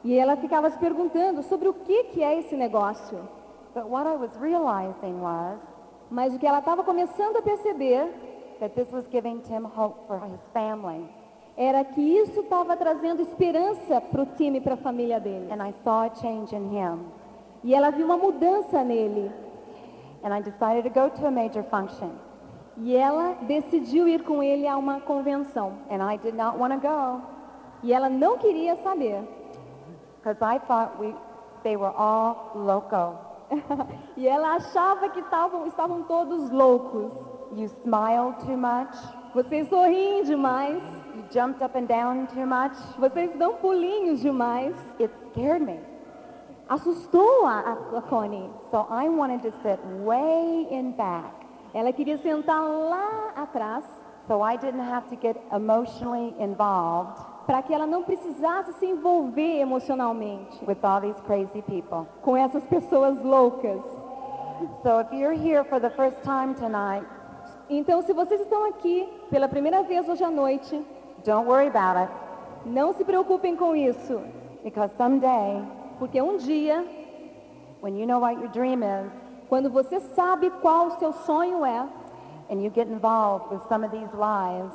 E 0.04 0.16
ela 0.16 0.36
ficava 0.38 0.70
se 0.70 0.78
perguntando 0.78 1.42
sobre 1.42 1.68
o 1.68 1.74
que, 1.74 2.04
que 2.04 2.24
é 2.24 2.38
esse 2.38 2.56
negócio. 2.56 3.18
But 3.74 3.86
what 3.86 4.08
I 4.08 4.16
was 4.16 4.38
realizing 4.40 5.20
was 5.20 5.60
Mas 6.12 6.36
o 6.36 6.40
que 6.40 6.46
ela 6.46 6.60
estava 6.60 6.84
começando 6.84 7.38
a 7.38 7.42
perceber 7.42 8.12
that 8.60 8.76
this 8.76 8.90
was 8.92 9.06
giving 9.12 9.42
Tim 9.42 9.64
hope 9.66 10.08
for 10.08 10.20
his 10.20 10.40
family. 10.54 11.08
era 11.58 11.84
que 11.84 12.02
isso 12.02 12.40
estava 12.40 12.78
trazendo 12.78 13.22
esperança 13.22 14.00
para 14.00 14.22
o 14.22 14.26
time 14.26 14.60
e 14.60 14.62
para 14.62 14.76
a 14.76 14.78
família 14.78 15.20
dele. 15.20 15.52
And 15.52 15.62
I 15.68 15.74
saw 15.84 16.04
a 16.06 16.16
change 16.16 16.56
in 16.56 16.70
him. 16.74 17.00
E 17.64 17.76
ela 17.76 17.90
viu 17.92 18.06
uma 18.06 18.16
mudança 18.18 18.82
nele. 18.84 19.30
And 20.24 20.34
I 20.34 20.42
decided 20.42 20.84
to 20.84 20.90
go 20.90 21.10
to 21.10 21.28
a 21.28 21.32
major 21.32 21.64
function. 21.64 22.12
E 22.78 22.96
ela 22.96 23.36
decidiu 23.42 24.08
ir 24.08 24.24
com 24.24 24.42
ele 24.42 24.66
a 24.68 24.78
uma 24.78 25.02
convenção. 25.02 25.74
And 25.90 26.02
I 26.02 26.18
did 26.18 26.34
not 26.36 26.58
want 26.58 26.74
to 26.74 26.80
go 26.80 27.22
E 27.84 27.92
ela 27.94 28.10
não 28.10 28.38
queria 28.38 28.76
saber. 28.78 29.22
because 30.22 30.42
I 30.42 30.60
thought 30.60 30.98
we, 31.00 31.14
they 31.64 31.76
were 31.78 31.94
all 31.98 32.52
loco. 32.56 33.16
E 34.16 34.28
ela 34.28 34.56
achava 34.56 35.10
que 35.10 35.22
tavam, 35.24 35.66
estavam 35.68 36.04
todos 36.04 36.50
loucos. 36.52 37.12
You 37.56 37.68
smiled 37.84 38.40
too 38.46 38.58
much. 38.58 38.96
Vocês 39.34 39.68
sorriem 39.70 40.24
demais. 40.24 40.82
You 41.16 41.24
jumped 41.32 41.64
up 41.64 41.78
and 41.78 41.88
down 41.88 42.28
too 42.28 42.46
much. 42.46 42.76
Vocês 42.98 43.36
dão 43.38 43.56
pulinhos 43.56 44.22
demais. 44.22 44.76
It 45.00 45.12
scared 45.32 45.62
me. 45.62 45.80
Assustou 46.68 47.46
a, 47.46 47.98
a 47.98 48.02
Connie. 48.04 48.50
So 48.72 48.88
I 48.90 49.10
wanted 49.10 49.42
to 49.44 49.52
sit 49.64 49.80
way 50.06 50.68
in 50.70 50.92
back 50.92 51.40
Ela 51.74 51.94
queria 51.94 52.18
sentar 52.18 52.62
lá 52.62 53.32
atrás 53.36 53.86
so 54.28 54.42
I 54.42 54.58
didn't 54.58 54.82
have 54.82 55.08
to 55.10 55.16
get 55.16 55.38
emotionally 55.52 56.34
involved 56.40 57.20
para 57.46 57.62
que 57.64 57.74
ela 57.74 57.88
não 57.88 58.04
precisasse 58.04 58.74
se 58.74 58.86
envolver 58.86 59.60
emocionalmente 59.60 60.64
with 60.66 60.78
all 60.84 61.02
these 61.02 61.20
crazy 61.22 61.62
people. 61.64 62.08
com 62.22 62.38
essas 62.38 62.66
pessoas 62.68 63.20
loucas. 63.24 63.84
So 64.84 65.00
if 65.00 65.12
you're 65.12 65.34
here 65.34 65.64
for 65.64 65.80
the 65.80 65.90
first 65.92 66.22
time 66.24 66.54
tonight, 66.54 67.06
Então, 67.70 68.02
se 68.02 68.14
vocês 68.14 68.42
estão 68.42 68.66
aqui 68.66 69.08
pela 69.30 69.48
primeira 69.48 69.84
vez 69.84 70.08
hoje 70.10 70.24
à 70.24 70.32
noite, 70.32 70.84
don't 71.24 71.48
worry 71.48 71.68
about 71.68 71.98
it 71.98 72.30
não 72.66 72.94
se 72.94 73.04
preocupem 73.04 73.56
com 73.56 73.76
isso, 73.76 74.22
because 74.64 74.94
someday 74.98 75.64
porque 75.98 76.22
um 76.22 76.38
dia, 76.38 76.86
when 77.82 77.98
you 78.00 78.06
know 78.06 78.20
what 78.20 78.40
your 78.40 78.50
dream 78.50 78.82
is 78.84 79.12
quando 79.50 79.70
você 79.70 80.00
sabe 80.00 80.50
qual 80.62 80.88
o 80.88 80.92
seu 81.00 81.12
sonho 81.12 81.66
é, 81.66 81.88
and 82.52 82.62
you 82.62 82.72
get 82.74 82.88
involved 82.88 83.52
with 83.52 83.62
some 83.68 83.84
of 83.84 83.92
these 83.92 84.12
lives, 84.16 84.74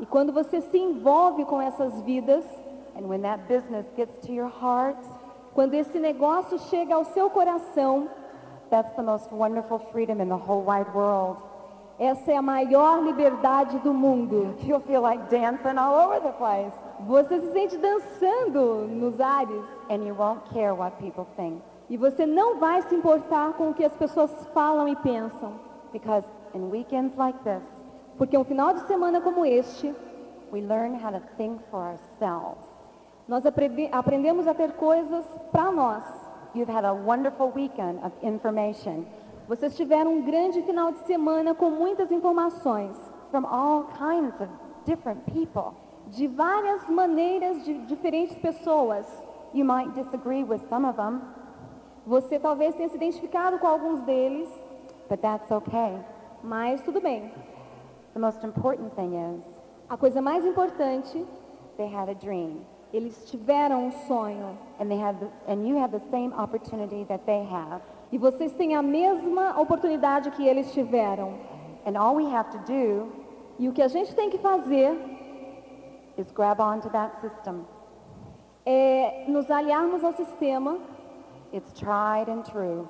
e 0.00 0.06
quando 0.06 0.32
você 0.32 0.60
se 0.60 0.78
envolve 0.78 1.44
com 1.44 1.62
essas 1.62 2.02
vidas, 2.02 2.44
and 2.96 3.06
when 3.06 3.22
that 3.22 3.44
business 3.46 3.86
gets 3.96 4.26
to 4.26 4.32
your 4.32 4.50
heart, 4.50 4.98
quando 5.54 5.74
esse 5.74 5.98
negócio 5.98 6.58
chega 6.58 6.94
ao 6.94 7.04
seu 7.04 7.30
coração, 7.30 8.08
that's 8.68 8.94
the 8.96 9.02
most 9.02 9.32
wonderful 9.32 9.78
freedom 9.92 10.20
in 10.20 10.28
the 10.28 10.34
whole 10.34 10.64
wide 10.64 10.90
world. 10.92 11.38
Essa 11.98 12.32
é 12.32 12.36
a 12.36 12.42
maior 12.42 13.02
liberdade 13.02 13.78
do 13.78 13.92
mundo. 13.94 14.54
You'll 14.62 14.80
feel 14.80 15.00
like 15.02 15.22
dancing 15.30 15.78
all 15.78 15.94
over 16.06 16.20
the 16.20 16.32
place. 16.32 16.72
Você 17.06 17.40
se 17.40 17.52
sente 17.52 17.76
dançando 17.78 18.86
nos 18.88 19.20
ares 19.20 19.64
And 19.90 20.04
you 20.06 20.14
won't 20.14 20.40
care 20.52 20.72
what 20.72 20.96
people 20.98 21.26
think. 21.36 21.60
e 21.88 21.96
você 21.96 22.26
não 22.26 22.58
vai 22.58 22.82
se 22.82 22.94
importar 22.94 23.52
com 23.54 23.70
o 23.70 23.74
que 23.74 23.84
as 23.84 23.94
pessoas 23.96 24.30
falam 24.52 24.88
e 24.88 24.96
pensam. 24.96 25.52
Because 25.92 26.26
in 26.54 26.70
weekends 26.70 27.16
like 27.16 27.38
this, 27.44 27.62
Porque 28.18 28.36
um 28.36 28.44
final 28.44 28.72
de 28.74 28.80
semana 28.86 29.20
como 29.20 29.44
este, 29.44 29.94
we 30.52 30.60
learn 30.60 30.94
how 31.02 31.10
to 31.12 31.20
think 31.36 31.60
for 31.70 31.80
ourselves. 31.80 32.66
nós 33.28 33.44
aprende- 33.46 33.88
aprendemos 33.92 34.46
a 34.46 34.54
ter 34.54 34.72
coisas 34.72 35.24
para 35.52 35.70
nós. 35.72 36.02
You've 36.54 36.70
had 36.72 36.84
a 36.86 36.92
wonderful 36.94 37.52
weekend 37.54 37.98
of 38.04 38.12
information 38.22 39.04
Vocês 39.48 39.76
tiveram 39.76 40.12
um 40.14 40.22
grande 40.22 40.60
final 40.62 40.90
de 40.92 40.98
semana 41.00 41.54
com 41.54 41.70
muitas 41.70 42.10
informações, 42.10 42.96
from 43.30 43.46
all 43.46 43.84
kinds 43.96 44.34
of 44.40 44.48
different 44.84 45.20
people. 45.32 45.72
de 46.08 46.28
várias 46.28 46.88
maneiras 46.88 47.64
de 47.64 47.74
diferentes 47.86 48.36
pessoas. 48.38 49.06
You 49.52 49.64
might 49.64 49.90
disagree 49.94 50.44
with 50.44 50.60
some 50.68 50.86
of 50.86 50.96
them, 50.96 51.20
Você 52.06 52.38
talvez 52.38 52.74
tenha 52.76 52.88
se 52.88 52.96
identificado 52.96 53.58
com 53.58 53.66
alguns 53.66 54.00
deles, 54.02 54.48
but 55.08 55.20
that's 55.20 55.50
okay. 55.50 55.98
mas 56.44 56.80
tudo 56.82 57.00
bem. 57.00 57.32
The 58.14 58.20
most 58.20 58.44
important 58.46 58.94
thing 58.94 59.14
is 59.16 59.42
A 59.88 59.96
coisa 59.96 60.20
mais 60.22 60.44
importante, 60.44 61.24
they 61.76 61.86
had 61.92 62.08
a 62.08 62.14
dream, 62.14 62.60
eles 62.92 63.28
tiveram 63.30 63.86
um 63.86 63.90
sonho. 64.06 64.56
and 64.80 64.86
they 64.88 64.98
had, 65.00 65.16
the, 65.18 65.28
and 65.48 65.66
you 65.66 65.76
have 65.78 65.90
the 65.90 66.04
same 66.10 66.32
opportunity 66.34 67.04
that 67.08 67.24
they 67.26 67.44
have. 67.44 67.80
E 68.12 68.18
vocês 68.18 68.52
têm 68.54 68.74
a 68.76 68.82
mesma 68.82 69.60
oportunidade 69.60 70.30
que 70.30 70.46
eles 70.46 70.72
tiveram. 70.72 71.34
And 71.86 71.98
all 71.98 72.16
we 72.16 72.34
have 72.34 72.50
to 72.50 72.58
do 72.58 73.12
E 73.58 73.68
o 73.68 73.72
que 73.72 73.82
a 73.82 73.88
gente 73.88 74.14
tem 74.14 74.28
que 74.28 74.38
fazer 74.38 74.94
is 76.18 76.30
grab 76.30 76.60
onto 76.60 76.90
that 76.90 77.20
system. 77.20 77.64
é 78.64 79.24
nos 79.28 79.50
aliarmos 79.50 80.02
ao 80.04 80.12
sistema. 80.12 80.78
It's 81.52 81.72
tried 81.72 82.28
and 82.30 82.42
true. 82.42 82.86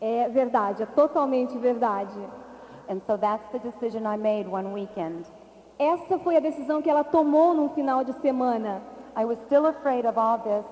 É 0.00 0.28
verdade, 0.28 0.82
é 0.82 0.86
totalmente 0.86 1.56
verdade. 1.58 2.18
And 2.88 3.00
so 3.06 3.16
that's 3.16 3.48
the 3.50 3.58
decision 3.58 4.06
I 4.06 4.16
made 4.16 4.48
one 4.48 4.72
weekend. 4.72 5.26
Essa 5.78 6.18
foi 6.18 6.36
a 6.36 6.40
decisão 6.40 6.80
que 6.80 6.88
ela 6.90 7.02
tomou 7.02 7.54
num 7.54 7.70
final 7.70 8.04
de 8.04 8.12
semana. 8.20 8.82
I 9.16 9.24
was 9.24 9.38
still 9.46 9.66
afraid 9.66 10.06
of 10.06 10.18
all 10.18 10.38
this 10.38 10.64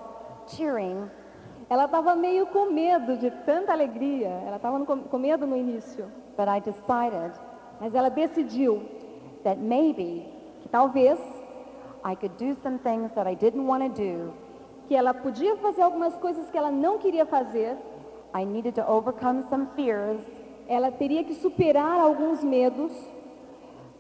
cheering, 0.47 1.11
Ela 1.69 1.85
estava 1.87 2.15
meio 2.15 2.47
com 2.47 2.71
medo 2.71 3.17
de 3.17 3.31
tanta 3.45 3.73
alegria. 3.73 4.29
Ela 4.47 4.57
estava 4.57 4.85
com 4.85 5.19
medo 5.19 5.47
no 5.47 5.57
início. 5.57 6.07
but 6.37 6.49
I 6.49 6.61
decided 6.61 7.33
Mas 7.81 7.95
ela 7.95 8.09
decidiu 8.11 8.83
that 9.45 9.59
maybe 9.61 10.27
que 10.63 10.69
talvez 10.69 11.19
I 12.05 12.15
could 12.17 12.35
do 12.39 12.55
some 12.63 12.79
things 12.79 13.13
that 13.13 13.27
I 13.29 13.35
didn't 13.35 13.67
want 13.67 13.83
to 13.85 13.89
do. 14.03 14.33
que 14.89 14.95
ela 14.95 15.15
podia 15.15 15.57
fazer 15.57 15.83
algumas 15.83 16.15
coisas 16.17 16.51
que 16.51 16.59
ela 16.59 16.71
não 16.71 16.99
queria 16.99 17.25
fazer. 17.25 17.77
I 18.35 18.45
needed 18.45 18.75
to 18.75 18.83
overcome 18.91 19.43
some 19.49 19.67
fears, 19.77 20.21
Ela 20.69 20.91
teria 20.91 21.23
que 21.25 21.35
superar 21.35 22.01
alguns 22.01 22.43
medos. 22.43 22.93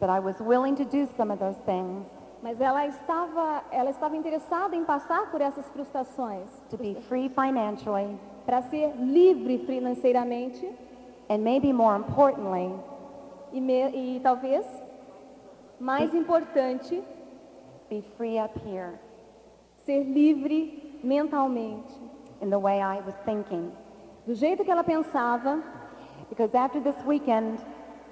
but 0.00 0.09
I 0.11 0.18
was 0.18 0.38
willing 0.40 0.75
to 0.75 0.85
do 0.85 1.06
some 1.16 1.30
of 1.33 1.38
those 1.38 1.56
things 1.64 2.04
Mas 2.45 2.61
ela 2.61 2.87
estava, 2.87 3.63
ela 3.73 3.89
estava 3.89 4.15
interessada 4.19 4.77
em 4.77 4.85
passar 4.85 5.31
por 5.31 5.41
essas 5.41 5.67
frustrações 5.71 6.47
to 6.69 6.77
be 6.77 6.95
free 7.09 7.31
financially 7.31 8.19
para 8.45 8.61
ser 8.61 8.93
livre 8.99 9.65
financeiramente 9.67 10.63
and 11.31 11.39
maybe 11.39 11.73
more 11.73 11.97
importantly, 11.99 12.71
e, 13.51 13.61
me- 13.63 13.91
e 14.17 14.21
talvez 14.23 14.67
mais 15.81 16.13
importante 16.15 17.03
be 17.89 18.03
free 18.19 18.39
up 18.39 18.53
here 18.69 18.99
ser 19.87 20.05
livre 20.05 20.99
mentalmente, 21.03 21.95
in 22.43 22.51
the 22.51 22.59
way 22.59 22.79
I 22.83 23.01
was 23.07 23.15
thinking. 23.25 23.73
do 24.27 24.35
jeito 24.35 24.63
que 24.65 24.71
ela 24.71 24.85
pensava. 24.85 25.63
Because 26.29 26.55
after 26.55 26.81
this 26.83 26.97
weekend, 27.07 27.59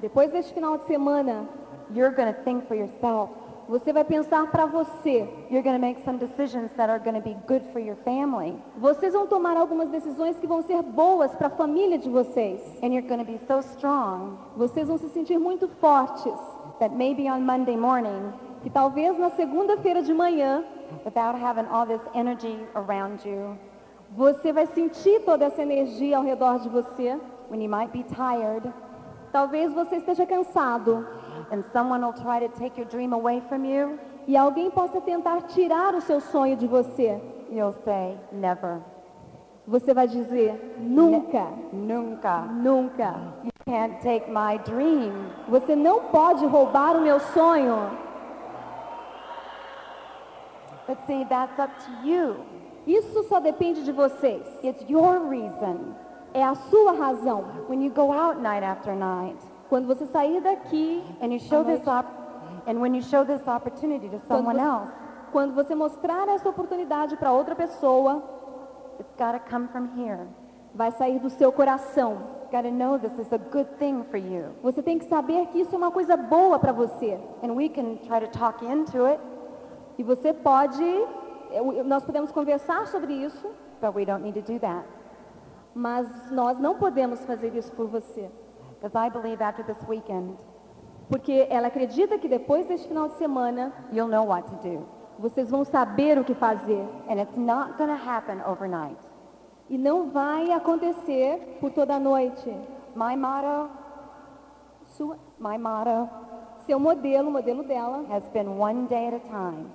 Depois 0.01 0.31
deste 0.33 0.53
final 0.55 0.79
de 0.79 0.85
semana, 0.87 1.47
you're 1.95 2.11
going 2.15 2.33
to 2.33 2.41
think 2.45 2.67
for 2.67 2.75
yourself. 2.75 3.31
Você 3.69 3.93
vai 3.93 4.05
pensar 4.05 4.51
para 4.51 4.67
você. 4.67 5.29
You're 5.51 5.63
going 5.63 5.75
to 5.75 5.81
make 5.81 6.03
some 6.05 6.19
decisions 6.19 6.73
that 6.77 6.91
are 6.91 6.99
going 6.99 7.15
to 7.15 7.21
be 7.21 7.37
good 7.47 7.65
for 7.73 7.81
your 7.81 7.97
family. 8.05 8.57
Vocês 8.79 9.13
vão 9.13 9.27
tomar 9.27 9.57
algumas 9.57 9.89
decisões 9.89 10.37
que 10.39 10.47
vão 10.47 10.63
ser 10.63 10.83
boas 10.83 11.35
para 11.35 11.47
a 11.47 11.51
família 11.51 11.99
de 11.99 12.09
vocês. 12.09 12.61
And 12.83 12.89
you're 12.89 13.07
going 13.07 13.25
to 13.25 13.25
be 13.25 13.39
so 13.47 13.61
strong 13.61 14.37
Vocês 14.57 14.89
vão 14.89 14.99
se 14.99 15.09
sentir 15.11 15.39
muito 15.39 15.69
fortes, 15.81 16.39
that 16.79 16.95
maybe 16.95 17.31
on 17.31 17.41
Monday 17.41 17.77
morning, 17.77 18.33
que 18.63 18.71
talvez 18.71 19.19
na 19.19 19.31
segunda-feira 19.31 20.03
de 20.03 20.13
manhã 20.13 20.65
without 21.05 21.37
having 21.37 21.67
all 21.71 21.87
this 21.87 22.03
energy 22.15 22.59
around 22.75 23.27
you, 23.29 23.57
você 24.11 24.53
vai 24.53 24.67
sentir 24.67 25.21
toda 25.25 25.47
essa 25.47 25.63
energia 25.63 26.19
ao 26.19 26.23
redor 26.23 26.59
de 26.59 26.69
você. 26.69 27.19
when 27.51 27.61
you 27.61 27.69
might 27.69 27.93
be 27.93 28.03
tired, 28.05 28.73
Talvez 29.33 29.73
você 29.73 29.97
esteja 29.97 30.27
cansado 30.27 31.07
and 31.51 31.65
someone 31.73 32.05
will 32.05 32.13
try 32.13 32.41
to 32.41 32.49
take 32.59 32.79
your 32.79 32.89
dream 32.89 33.13
away 33.13 33.41
from 33.49 33.65
you, 33.65 33.99
e 34.27 34.37
alguém 34.37 34.71
possa 34.71 35.01
tentar 35.01 35.43
tirar 35.43 35.95
o 35.95 36.01
seu 36.01 36.21
sonho 36.21 36.57
de 36.57 36.67
você. 36.67 37.21
you'll 37.53 37.75
say, 37.85 38.19
never, 38.33 38.81
Você 39.67 39.95
vai 39.95 40.09
dizer: 40.09 40.77
nunca, 40.81 41.47
nunca. 41.73 42.41
nunca. 42.43 43.15
You 43.45 43.53
can't 43.65 44.01
take 44.03 44.29
my 44.29 44.59
dream. 44.65 45.13
Você 45.49 45.77
não 45.77 46.05
pode 46.05 46.45
roubar 46.47 46.97
o 46.97 47.01
meu 47.01 47.21
sonho. 47.21 47.91
But 50.89 50.99
see, 51.07 51.25
that's 51.27 51.57
up 51.61 51.73
to 51.85 52.09
you. 52.09 52.37
Isso 52.87 53.23
só 53.29 53.39
depende 53.39 53.85
de 53.85 53.93
vocês. 53.93 54.43
It's 54.65 54.85
your 54.89 55.29
reason. 55.29 55.95
É 56.35 56.43
a 56.43 56.57
sua 56.57 56.93
razão. 56.93 57.45
When 57.69 57.85
you 57.85 57.93
go 57.93 58.13
out 58.13 58.41
night 58.41 58.65
after 58.65 58.97
night 58.97 59.39
Quando 59.73 59.87
você 59.87 60.05
sair 60.05 60.39
daqui, 60.43 61.03
and 61.23 61.33
you 61.33 61.41
show 61.41 61.65
this 61.65 61.81
up, 61.87 62.07
and 62.67 62.79
when 62.79 62.95
you 62.95 63.01
show 63.01 63.25
this 63.25 63.41
opportunity 63.49 64.07
to 64.07 64.19
quando 64.19 64.29
someone 64.29 64.59
você, 64.59 64.67
else, 64.67 64.93
quando 65.33 65.55
você 65.55 65.75
mostrar 65.75 66.29
essa 66.29 66.47
oportunidade 66.47 67.17
para 67.17 67.33
outra 67.33 67.55
pessoa, 67.57 68.23
it's 69.01 69.15
got 69.17 69.33
to 69.33 69.41
come 69.51 69.67
from 69.69 69.89
here. 69.97 70.29
vai 70.75 70.91
sair 70.91 71.19
do 71.19 71.31
seu 71.31 71.51
coração. 71.51 72.19
Got 72.51 72.65
to 72.65 72.71
know 72.71 72.99
this 72.99 73.19
is 73.19 73.33
a 73.33 73.39
good 73.39 73.67
thing 73.79 74.05
for 74.11 74.19
you. 74.19 74.51
Você 74.63 74.83
tem 74.83 74.99
que 74.99 75.07
saber 75.07 75.47
que 75.47 75.61
isso 75.61 75.75
é 75.75 75.79
uma 75.79 75.91
coisa 75.91 76.19
boa 76.19 76.59
para 76.59 76.73
você. 76.73 77.19
And 77.43 77.55
we 77.55 77.71
can 77.71 77.97
try 78.07 78.21
to 78.21 78.29
talk 78.29 78.63
into 78.63 79.07
it, 79.07 79.19
E 79.97 80.03
você 80.03 80.35
pode, 80.35 80.85
nós 81.87 82.05
podemos 82.05 82.31
conversar 82.31 82.89
sobre 82.89 83.15
isso, 83.15 83.49
but 83.81 83.95
we 83.95 84.05
don't 84.05 84.23
need 84.23 84.39
to 84.39 84.53
do 84.53 84.59
that. 84.61 84.85
mas 85.75 86.31
nós 86.31 86.59
não 86.59 86.75
podemos 86.75 87.25
fazer 87.25 87.55
isso 87.57 87.73
por 87.73 87.87
você. 87.87 88.31
I 88.95 89.09
believe 89.09 89.43
after 89.43 89.65
this 89.65 89.79
weekend, 89.89 90.37
Porque 91.09 91.47
ela 91.51 91.69
acredita 91.69 92.19
que 92.19 92.29
depois 92.29 92.67
deste 92.67 92.89
final 92.89 93.09
de 93.09 93.15
semana, 93.17 93.73
you'll 93.93 94.09
know 94.09 94.27
what 94.27 94.49
to 94.49 94.57
do. 94.69 94.85
vocês 95.19 95.51
vão 95.51 95.65
saber 95.65 96.19
o 96.19 96.25
que 96.25 96.35
fazer. 96.35 96.85
And 97.09 97.21
it's 97.21 97.37
not 97.37 97.77
to 97.77 97.85
happen 97.85 98.41
overnight. 98.47 98.99
E 99.69 99.77
não 99.79 100.11
vai 100.11 100.51
acontecer 100.53 101.59
por 101.61 101.71
toda 101.71 101.97
a 101.97 102.01
noite. 102.01 102.51
My 102.97 103.17
motto, 103.17 103.71
Sua, 104.87 105.17
my 105.39 105.59
motto 105.59 106.09
seu 106.67 106.79
modelo, 106.79 107.29
o 107.29 107.33
modelo 107.33 107.63
dela, 107.65 108.05
has 108.11 108.29
been 108.31 108.59
one 108.59 108.87
day 108.87 109.09
at 109.09 109.15
a 109.15 109.21
time. 109.21 109.67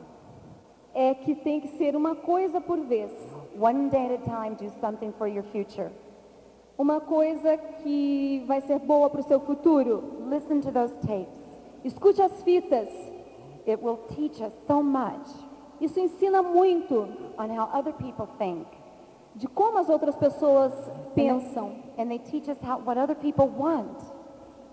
é 0.93 1.13
que 1.13 1.35
tem 1.35 1.59
que 1.61 1.67
ser 1.77 1.95
uma 1.95 2.15
coisa 2.15 2.59
por 2.59 2.79
vez. 2.79 3.11
One 3.59 3.89
day 3.89 4.15
at 4.15 4.21
a 4.21 4.43
time, 4.43 4.55
do 4.55 4.69
something 4.79 5.11
for 5.17 5.27
your 5.27 5.43
future. 5.43 5.91
Uma 6.77 6.99
coisa 7.01 7.57
que 7.57 8.43
vai 8.45 8.61
ser 8.61 8.79
boa 8.79 9.09
para 9.09 9.21
o 9.21 9.23
seu 9.23 9.39
futuro. 9.39 10.03
Listen 10.29 10.59
to 10.59 10.71
those 10.71 10.93
tapes. 11.07 11.39
Escute 11.83 12.21
as 12.21 12.43
fitas. 12.43 12.89
It 13.67 13.83
will 13.83 13.97
teach 14.15 14.41
us 14.41 14.53
so 14.65 14.81
much 14.81 15.27
Isso 15.81 15.99
ensina 15.99 16.41
muito 16.41 17.07
on 17.37 17.49
how 17.49 17.69
other 17.77 17.93
people 17.93 18.27
think. 18.37 18.65
de 19.35 19.47
como 19.47 19.77
as 19.77 19.89
outras 19.89 20.15
pessoas 20.15 20.71
pensam. 21.13 21.71
And 21.97 22.07
they 22.07 22.19
teach 22.19 22.49
us 22.49 22.57
how, 22.61 22.79
what 22.79 22.97
other 22.99 23.15
people 23.15 23.47
want 23.47 23.97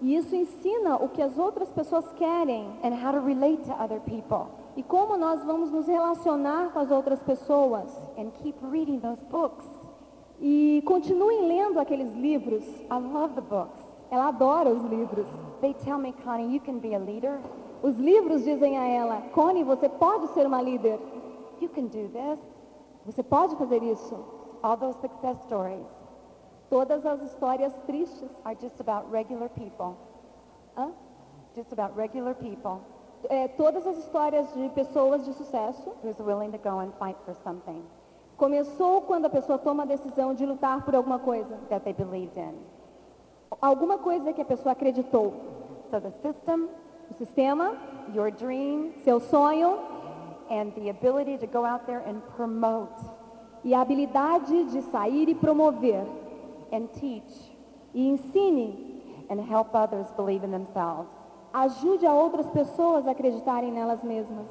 E 0.01 0.17
isso 0.17 0.35
ensina 0.37 0.97
o 0.97 1.09
que 1.09 1.23
as 1.23 1.39
outras 1.39 1.71
pessoas 1.71 2.11
querem 2.13 2.67
and 2.83 2.95
how 2.95 3.13
to 3.13 3.21
relate 3.21 3.63
to 3.65 3.73
other 3.73 4.01
people. 4.01 4.47
e 4.77 4.83
como 4.83 5.17
nós 5.17 5.43
vamos 5.45 5.71
nos 5.71 5.87
relacionar 5.87 6.73
com 6.73 6.79
as 6.79 6.91
outras 6.91 7.23
pessoas. 7.23 7.91
And 8.19 8.31
keep 8.43 8.57
reading 8.63 9.01
those 9.01 9.23
books. 9.27 9.67
E 10.47 10.83
continuem 10.85 11.49
lendo 11.49 11.81
aqueles 11.81 12.13
livros. 12.13 12.63
I 12.91 12.99
love 12.99 13.35
the 13.35 13.41
books. 13.41 13.81
Ela 14.11 14.29
adora 14.29 14.69
os 14.69 14.83
livros. 14.85 15.27
They 15.63 15.73
tell 15.73 15.97
me, 15.97 16.13
Connie, 16.23 16.55
you 16.55 16.61
can 16.61 16.81
be 16.81 16.95
a 16.95 16.99
leader. 16.99 17.41
Os 17.83 17.97
livros 17.99 18.45
dizem 18.45 18.77
a 18.77 18.85
ela: 18.87 19.23
Connie, 19.33 19.65
você 19.65 19.89
pode 19.89 20.27
ser 20.35 20.47
uma 20.47 20.61
líder. 20.61 21.01
You 21.63 21.71
can 21.71 21.85
do 21.85 22.11
this. 22.11 22.39
Você 23.07 23.23
pode 23.23 23.57
fazer 23.57 23.83
isso. 23.83 24.15
All 24.63 24.77
those 24.77 24.99
success 25.01 25.39
stories 25.45 25.87
Todas 26.69 27.07
as 27.07 27.23
histórias 27.23 27.73
tristes. 27.87 28.31
are 28.45 28.55
just 28.61 28.79
about 28.81 29.11
regular 29.11 29.49
people. 29.49 29.97
Hã? 30.77 30.93
Just 31.57 31.73
about 31.73 31.97
regular 31.97 32.35
people 32.35 32.81
É, 33.31 33.49
todas 33.49 33.87
as 33.87 33.97
histórias 33.97 34.53
de 34.53 34.69
pessoas 34.71 35.25
de 35.25 35.33
sucesso 35.33 35.95
who's 36.03 36.19
willing 36.21 36.51
to 36.51 36.59
go 36.59 36.81
and 36.81 36.91
fight 36.99 37.17
for 37.25 37.35
something 37.35 37.83
começou 38.37 39.03
quando 39.03 39.27
a 39.27 39.31
pessoa 39.31 39.59
toma 39.59 39.83
a 39.85 39.87
decisão 39.87 40.35
de 40.35 40.45
lutar 40.45 40.85
por 40.85 40.95
alguma 40.95 41.19
coisa. 41.19 41.57
that 41.69 41.85
they 41.85 41.93
believed 41.93 42.37
in. 42.39 42.55
Alguma 43.61 43.99
coisa 43.99 44.33
que 44.33 44.43
a 44.43 44.45
pessoa 44.45 44.73
acreditou. 44.73 45.35
So 45.91 46.01
the 46.01 46.11
system, 46.11 46.69
O 47.11 47.15
sistema, 47.15 47.77
your 48.15 48.31
dream, 48.31 48.93
seu 49.05 49.21
sonho 49.21 49.79
and 50.51 50.73
the 50.75 50.89
ability 50.91 51.39
to 51.39 51.47
go 51.47 51.65
out 51.65 51.85
there 51.87 52.03
and 52.07 52.21
promote 52.35 52.93
e 53.63 53.75
a 53.75 53.81
habilidade 53.81 54.65
de 54.73 54.83
sair 54.91 55.29
e 55.29 55.35
promover 55.35 56.05
and 56.73 56.87
teach 56.95 57.53
e 57.95 58.09
ensine, 58.09 59.27
and 59.31 59.41
help 59.41 59.75
others 59.75 60.11
believe 60.17 60.45
in 60.45 60.51
themselves. 60.51 61.09
ajude 61.53 62.05
a 62.05 62.13
outras 62.13 62.49
pessoas 62.51 63.07
a 63.07 63.13
acreditarem 63.13 63.71
nelas 63.71 64.03
mesmas. 64.03 64.47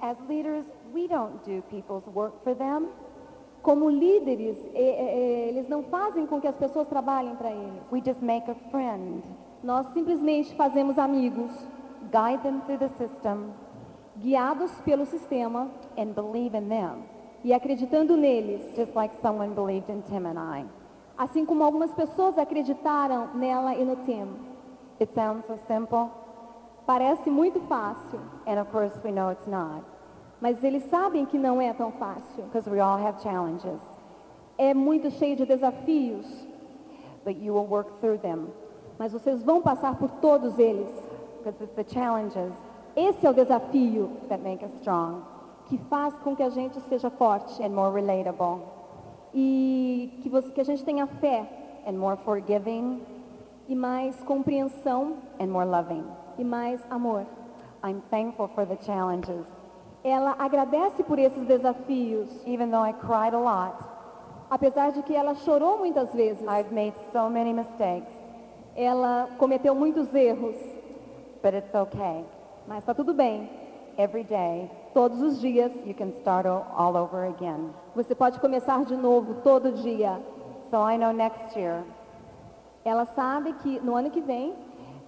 As 0.00 0.16
leaders, 0.28 0.64
we 0.92 1.06
don't 1.06 1.42
do 1.44 1.62
people's 1.70 2.06
work 2.06 2.42
for 2.42 2.54
them. 2.54 2.88
Como 3.62 3.90
líderes, 3.90 4.56
é, 4.74 4.82
é, 4.82 5.44
é, 5.44 5.48
eles 5.48 5.68
não 5.68 5.82
fazem 5.82 6.26
com 6.26 6.40
que 6.40 6.46
as 6.46 6.56
pessoas 6.56 6.86
trabalhem 6.88 7.34
para 7.36 7.50
eles. 7.50 7.82
We 7.92 8.00
just 8.04 8.22
make 8.22 8.50
a 8.50 8.54
friend, 8.70 9.22
Nós 9.62 9.86
simplesmente 9.92 10.54
fazemos 10.54 10.98
amigos, 10.98 11.50
guide 12.12 12.42
them 12.42 12.60
through 12.60 12.78
the 12.78 12.88
system, 12.90 13.52
guiados 14.16 14.70
pelo 14.82 15.04
sistema 15.04 15.68
and 15.96 16.12
believe 16.14 16.56
in 16.56 16.68
them, 16.68 17.02
e 17.44 17.52
acreditando 17.52 18.16
neles. 18.16 18.62
just 18.76 18.94
like 18.94 19.14
someone 19.20 19.54
believed 19.54 19.90
in 19.90 20.02
Tim 20.02 20.26
and 20.26 20.38
I. 20.38 20.64
Assim 21.16 21.44
como 21.44 21.64
algumas 21.64 21.92
pessoas 21.92 22.38
acreditaram 22.38 23.34
nela 23.34 23.74
e 23.74 23.84
no 23.84 23.96
Tim. 23.96 24.28
It 25.00 25.12
sounds 25.12 25.44
so 25.46 25.58
simple, 25.66 26.08
Parece 26.86 27.28
muito 27.28 27.60
fácil, 27.68 28.18
and 28.46 28.58
of 28.58 28.70
course 28.70 28.98
we 29.04 29.10
know 29.10 29.30
it's 29.30 29.46
not, 29.46 29.84
mas 30.40 30.62
eles 30.62 30.84
sabem 30.84 31.26
que 31.26 31.38
não 31.38 31.60
é 31.60 31.72
tão 31.72 31.92
fácil. 31.92 32.44
we 32.70 32.80
all 32.80 32.98
have 32.98 33.20
challenges, 33.22 33.80
É 34.56 34.74
muito 34.74 35.10
cheio 35.10 35.36
de 35.36 35.46
desafios, 35.46 36.26
but 37.24 37.36
you 37.40 37.54
will 37.54 37.66
work 37.68 37.90
through 38.00 38.18
them, 38.18 38.46
mas 38.98 39.12
vocês 39.12 39.42
vão 39.42 39.60
passar 39.62 39.96
por 39.96 40.10
todos 40.20 40.58
eles. 40.58 40.90
it's 41.46 41.74
the 41.74 41.84
challenges 41.84 42.52
Esse 42.96 43.24
é 43.26 43.30
o 43.30 43.32
desafio 43.34 44.10
that 44.28 44.42
make 44.42 44.64
us 44.64 44.72
strong 44.80 45.22
que 45.66 45.78
faz 45.88 46.14
com 46.24 46.34
que 46.34 46.42
a 46.42 46.48
gente 46.48 46.80
seja 46.88 47.10
forte 47.10 47.62
and 47.62 47.70
more 47.70 47.92
relatable 47.92 48.62
e 49.34 50.18
que, 50.22 50.28
você, 50.28 50.50
que 50.50 50.60
a 50.60 50.64
gente 50.64 50.84
tenha 50.84 51.06
fé 51.06 51.46
and 51.86 51.92
more 51.92 52.16
forgiving 52.24 53.00
e 53.68 53.74
mais 53.76 54.16
compreensão 54.24 55.16
and 55.38 55.46
more 55.48 55.66
loving. 55.66 56.04
e 56.38 56.44
mais 56.44 56.80
amor. 56.90 57.26
I'm 57.84 58.00
thankful 58.10 58.48
for 58.48 58.66
the 58.66 58.76
challenges. 58.82 59.57
Ela 60.04 60.36
agradece 60.38 61.02
por 61.02 61.18
esses 61.18 61.44
desafios, 61.46 62.28
Even 62.46 62.70
though 62.70 62.84
I 62.88 62.92
cried 62.92 63.34
a 63.34 63.38
lot, 63.38 63.76
apesar 64.50 64.92
de 64.92 65.02
que 65.02 65.14
ela 65.14 65.34
chorou 65.34 65.78
muitas 65.78 66.12
vezes. 66.14 66.42
I've 66.42 66.72
made 66.72 66.94
so 67.12 67.28
many 67.28 67.52
mistakes, 67.52 68.10
Ela 68.76 69.28
cometeu 69.38 69.74
muitos 69.74 70.14
erros, 70.14 70.56
but 71.42 71.52
it's 71.54 71.74
okay. 71.74 72.24
mas 72.66 72.78
está 72.78 72.94
tudo 72.94 73.12
bem. 73.12 73.50
Every 73.96 74.22
day, 74.24 74.70
Todos 74.94 75.20
os 75.20 75.40
dias 75.40 75.72
you 75.84 75.94
can 75.94 76.10
start 76.20 76.46
all 76.46 76.96
over 76.96 77.26
again. 77.28 77.70
você 77.94 78.14
pode 78.14 78.38
começar 78.40 78.84
de 78.84 78.96
novo 78.96 79.34
todo 79.42 79.72
dia. 79.72 80.20
So 80.70 80.76
I 80.88 80.96
know 80.96 81.12
next 81.12 81.58
year 81.58 81.82
Ela 82.84 83.04
sabe 83.06 83.52
que 83.54 83.80
no 83.80 83.96
ano 83.96 84.10
que 84.10 84.20
vem 84.20 84.54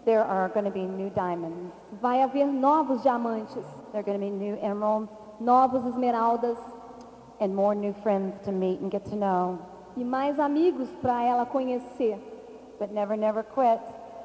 there 0.05 0.23
are 0.25 0.49
going 0.49 0.65
to 0.65 0.71
be 0.71 0.87
new 0.87 1.11
diamonds. 1.11 1.73
vai 2.01 2.23
haver 2.23 2.47
novos 2.47 3.03
diamantes, 3.03 3.65
There 3.93 4.01
are 4.01 4.03
going 4.03 4.19
to 4.19 4.25
be 4.25 4.31
new 4.31 4.57
emeralds 4.63 5.11
novos 5.41 5.85
esmeraldas 5.87 6.59
and 7.41 7.55
more 7.55 7.75
new 7.75 7.95
friends 8.03 8.39
to 8.45 8.53
meet 8.53 8.81
and 8.81 8.91
get 8.91 9.05
to 9.07 9.17
know. 9.17 9.59
e 9.97 10.05
mais 10.05 10.39
amigos 10.39 10.89
para 11.01 11.23
ela 11.23 11.47
conhecer. 11.47 12.19
But 12.79 12.93
never, 12.93 13.17
never 13.17 13.43
quit. 13.43 13.81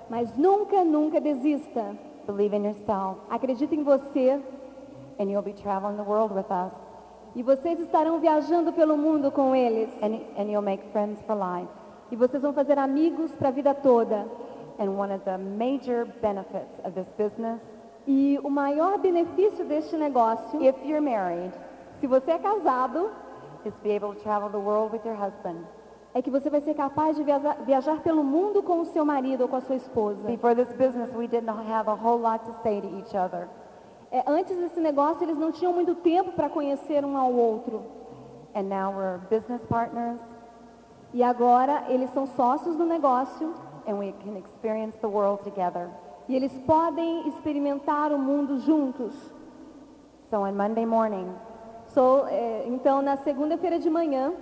Mas 0.10 0.38
nunca, 0.38 0.84
nunca 0.84 1.20
desista. 1.20 1.96
Believe 2.28 2.56
in 2.56 2.64
yourself, 2.66 3.20
em 3.72 3.84
você 3.84 4.42
and 5.20 5.30
you'll 5.30 5.42
be 5.42 5.54
traveling 5.54 5.98
the 5.98 6.04
world 6.04 6.34
with 6.34 6.50
us, 6.52 6.74
e 7.36 7.44
vocês 7.44 7.80
estarão 7.80 8.20
viajando 8.20 8.74
pelo 8.74 8.98
mundo 8.98 9.32
com 9.32 9.56
eles. 9.56 9.90
and, 10.02 10.22
and 10.38 10.50
you'll 10.50 10.62
make 10.62 10.84
friends 10.92 11.22
for 11.24 11.36
life. 11.36 11.70
E 12.12 12.16
vocês 12.16 12.44
vão 12.44 12.54
fazer 12.54 12.78
amigos 12.78 13.32
para 13.36 13.50
a 13.50 13.52
vida 13.52 13.74
toda. 13.74 14.26
And 14.78 14.98
one 14.98 15.14
of 15.14 15.24
the 15.24 15.38
major 15.38 16.06
benefits 16.22 16.80
of 16.84 16.94
this 16.94 17.08
business, 17.18 17.62
E 18.08 18.40
o 18.44 18.50
maior 18.50 19.00
benefício 19.00 19.66
deste 19.66 19.98
negócio, 19.98 20.62
if 20.62 20.76
you're 20.84 21.02
married, 21.02 21.52
se 22.00 22.06
você 22.06 22.32
é 22.32 22.38
casado, 22.38 23.10
is 23.66 23.74
be 23.82 23.96
able 23.96 24.14
to 24.14 24.22
travel 24.22 24.50
the 24.50 24.60
world 24.60 24.92
with 24.94 25.04
your 25.06 25.16
husband. 25.16 25.66
é 26.14 26.22
que 26.22 26.30
você 26.30 26.50
vai 26.50 26.62
ser 26.62 26.76
capaz 26.76 27.16
de 27.18 27.24
viajar, 27.24 27.58
viajar 27.66 28.02
pelo 28.02 28.24
mundo 28.24 28.62
com 28.62 28.80
o 28.82 28.86
seu 28.86 29.04
marido 29.04 29.42
ou 29.42 29.48
com 29.48 29.56
a 29.56 29.62
sua 29.62 29.76
esposa. 29.76 30.28
Before 30.28 30.54
this 30.56 30.72
business, 30.74 31.10
we 31.16 31.28
didn't 31.28 31.50
have 31.50 31.90
a 31.90 31.96
whole 31.96 32.22
lot 32.22 32.46
to 32.46 32.54
say 32.62 32.80
to 32.80 32.88
each 33.00 33.16
other. 33.18 33.48
É, 34.12 34.24
antes 34.28 34.56
desse 34.56 34.80
negócio, 34.80 35.24
eles 35.24 35.38
não 35.38 35.52
tinham 35.52 35.74
muito 35.74 35.96
tempo 35.96 36.32
para 36.34 36.48
conhecer 36.48 37.04
um 37.04 37.18
ao 37.18 37.34
outro. 37.34 37.82
And 38.54 38.64
now 38.64 38.94
we're 38.96 39.18
business 39.30 39.64
partners, 39.66 40.22
E 41.14 41.24
agora 41.24 41.86
eles 41.88 42.10
são 42.12 42.26
sócios 42.28 42.76
do 42.76 42.86
negócio 42.86 43.54
and 43.88 43.98
we 43.98 44.14
can 44.24 44.36
experience 44.38 44.96
the 45.02 45.08
world 45.08 45.44
together. 45.44 45.90
e 46.28 46.36
eles 46.36 46.52
podem 46.66 47.28
experimentar 47.28 48.12
o 48.12 48.18
mundo 48.18 48.58
juntos. 48.60 49.14
So 50.30 50.38
on 50.44 50.54
Monday 50.54 50.86
morning, 50.86 51.28
So, 51.88 52.26
é, 52.28 52.66
então, 52.68 53.02
na 53.02 53.16
segunda-feira 53.16 53.78
de 53.80 53.90
manhã, 53.90 54.34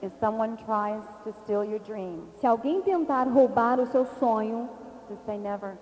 if 0.00 0.12
someone 0.20 0.56
tries 0.56 1.02
to 1.24 1.32
steal 1.42 1.64
your 1.64 1.80
dream, 1.80 2.22
se 2.40 2.46
alguém 2.46 2.80
tentar 2.80 3.24
roubar 3.24 3.80
o 3.80 3.86
seu 3.86 4.06
sonho, 4.06 4.68
just 5.08 5.20
say 5.26 5.36
never, 5.36 5.76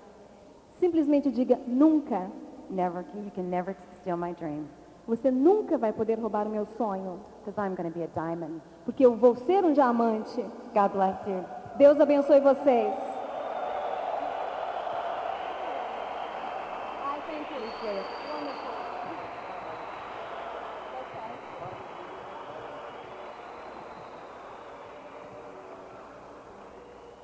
simplesmente 0.81 1.31
diga 1.31 1.59
nunca. 1.67 2.31
never, 2.71 3.05
you 3.15 3.31
can 3.35 3.45
never 3.51 3.77
steal 4.01 4.17
my 4.17 4.33
dream, 4.33 4.67
Você 5.07 5.31
nunca 5.31 5.77
vai 5.77 5.93
poder 5.93 6.19
roubar 6.19 6.47
o 6.47 6.51
meu 6.51 6.65
sonho, 6.65 7.21
I'm 7.47 7.75
be 7.91 8.03
a 8.03 8.09
diamond. 8.15 8.63
porque 8.87 9.05
eu 9.05 9.15
vou 9.15 9.37
ser 9.37 9.63
um 9.63 9.73
diamante. 9.75 10.41
God 10.75 10.93
bless 10.93 11.19
you. 11.29 11.45
Deus 11.77 12.01
abençoe 12.01 12.41
vocês. 12.41 12.95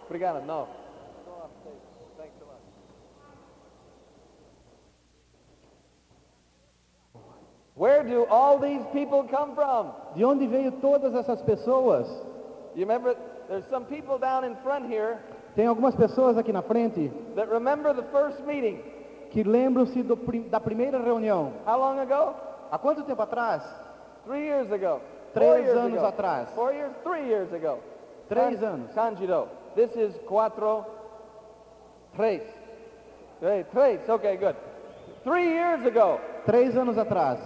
Obrigado, 0.06 0.44
não. 0.44 0.66
Where 7.76 8.02
do 8.04 8.26
all 8.28 8.58
these 8.58 8.84
people 8.92 9.22
come 9.28 9.54
from? 9.54 9.94
De 10.16 10.24
onde 10.24 10.48
veio 10.48 10.72
todas 10.72 11.14
essas 11.14 11.40
pessoas? 11.42 12.06
You 12.74 12.80
remember 12.80 13.16
there's 13.50 13.66
some 13.68 13.84
people 13.84 14.16
down 14.18 14.44
in 14.44 14.54
front 14.62 14.86
here 14.88 15.18
Tem 15.56 15.66
algumas 15.66 15.94
pessoas 15.96 16.38
aqui 16.38 16.52
na 16.52 16.62
frente 16.62 17.10
that 17.34 17.50
remember 17.50 17.92
the 17.92 18.04
first 18.12 18.40
meeting. 18.46 18.80
que 19.30 19.42
lembram-se 19.42 20.02
do 20.02 20.16
prim- 20.16 20.48
da 20.48 20.58
primeira 20.60 20.98
reunião. 20.98 21.52
How 21.66 21.76
long 21.78 21.98
ago? 22.00 22.34
Há 22.70 22.78
quanto 22.78 23.02
tempo 23.04 23.20
atrás? 23.22 23.62
Three 24.24 24.44
years 24.44 24.70
ago. 24.72 25.00
Três 25.34 25.48
Four 25.50 25.58
years 25.60 25.76
anos 25.78 25.98
ago. 25.98 26.06
atrás. 26.06 26.48
Four 26.54 26.72
years? 26.72 26.92
Three 27.04 27.26
years 27.28 27.52
ago. 27.52 27.78
Três 28.28 28.62
anos. 28.62 28.90
Kanjiro. 28.94 29.48
This 29.74 29.94
is 29.96 30.14
cuatro. 30.26 30.84
Tres. 32.16 32.42
Hey, 33.40 33.64
tres. 33.72 34.00
Okay, 34.08 34.36
good. 34.36 34.56
Three 35.24 35.48
years 35.50 35.84
ago, 35.84 36.20
Três 36.46 36.76
anos 36.76 36.96
atrás. 36.96 37.38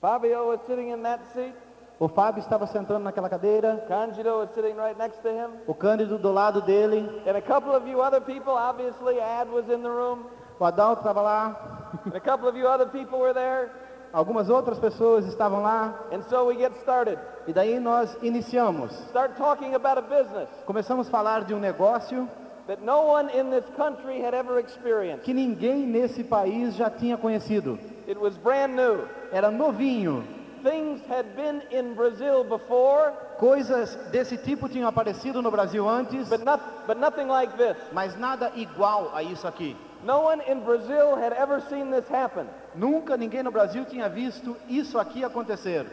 Fabio 0.00 0.48
was 0.48 0.60
sitting 0.66 0.90
in 0.90 1.02
that 1.02 1.20
seat. 1.34 1.54
O 1.98 2.08
Fábio 2.08 2.40
estava 2.40 2.66
sentando 2.66 3.00
naquela 3.00 3.28
cadeira, 3.28 3.82
Kanjiro 3.88 4.40
was 4.40 4.50
sitting 4.54 4.74
right 4.76 4.98
next 4.98 5.18
to 5.22 5.28
him. 5.28 5.48
o 5.66 5.72
Cândido 5.74 6.18
do 6.18 6.30
lado 6.30 6.60
dele, 6.60 7.08
And 7.26 7.36
a 7.36 7.40
couple 7.40 7.74
of 7.74 7.88
you 7.88 8.00
other 8.02 8.20
people, 8.20 8.52
obviously, 8.52 9.18
Ad 9.18 9.50
was 9.50 9.64
in 9.70 9.80
the 9.82 9.88
room. 9.88 10.26
o 10.60 10.64
Adalto 10.66 11.00
estava 11.00 11.22
lá, 11.22 11.90
And 12.04 12.14
a 12.14 12.20
couple 12.20 12.48
of 12.48 12.56
you 12.58 12.68
other 12.68 12.86
people 12.86 13.18
were 13.18 13.32
there. 13.32 13.70
algumas 14.12 14.50
outras 14.50 14.78
pessoas 14.78 15.24
estavam 15.26 15.62
lá, 15.62 15.94
And 16.12 16.20
so 16.28 16.44
we 16.48 16.56
get 16.58 16.74
started. 16.82 17.18
e 17.46 17.52
daí 17.54 17.80
nós 17.80 18.14
iniciamos. 18.22 18.92
Start 19.08 19.34
talking 19.38 19.74
about 19.74 19.96
a 19.96 20.02
business 20.02 20.50
Começamos 20.66 21.08
a 21.08 21.10
falar 21.10 21.44
de 21.44 21.54
um 21.54 21.58
negócio 21.58 22.28
that 22.66 22.82
no 22.82 23.06
one 23.06 23.30
in 23.32 23.48
this 23.48 23.64
country 23.74 24.20
had 24.22 24.34
ever 24.34 24.58
experienced. 24.58 25.22
que 25.24 25.32
ninguém 25.32 25.86
nesse 25.86 26.22
país 26.22 26.76
já 26.76 26.90
tinha 26.90 27.16
conhecido. 27.16 27.78
It 28.06 28.18
was 28.20 28.36
brand 28.36 28.74
new. 28.74 29.08
Era 29.32 29.50
novinho. 29.50 30.22
Things 30.62 31.00
had 31.08 31.24
been 31.36 31.62
in 31.70 31.94
Brazil 31.94 32.44
before, 32.44 33.12
Coisas 33.38 33.94
desse 34.10 34.36
tipo 34.36 34.68
tinham 34.68 34.88
aparecido 34.88 35.42
no 35.42 35.50
Brasil 35.50 35.86
antes, 35.88 36.28
but, 36.28 36.42
not, 36.44 36.60
but 36.86 36.96
nothing 36.98 37.28
like 37.28 37.56
this. 37.56 37.76
mas 37.92 38.16
nada 38.16 38.50
igual 38.56 39.10
a 39.14 39.22
isso 39.22 39.46
aqui. 39.46 39.76
No 40.04 40.22
one 40.22 40.40
in 40.46 40.60
Brazil 40.60 41.16
had 41.16 41.32
ever 41.32 41.60
seen 41.68 41.90
this 41.90 42.08
happen. 42.08 42.46
Nunca 42.74 43.16
ninguém 43.16 43.42
no 43.42 43.50
Brasil 43.50 43.84
tinha 43.84 44.08
visto 44.08 44.56
isso 44.68 44.98
aqui 44.98 45.24
acontecer. 45.24 45.86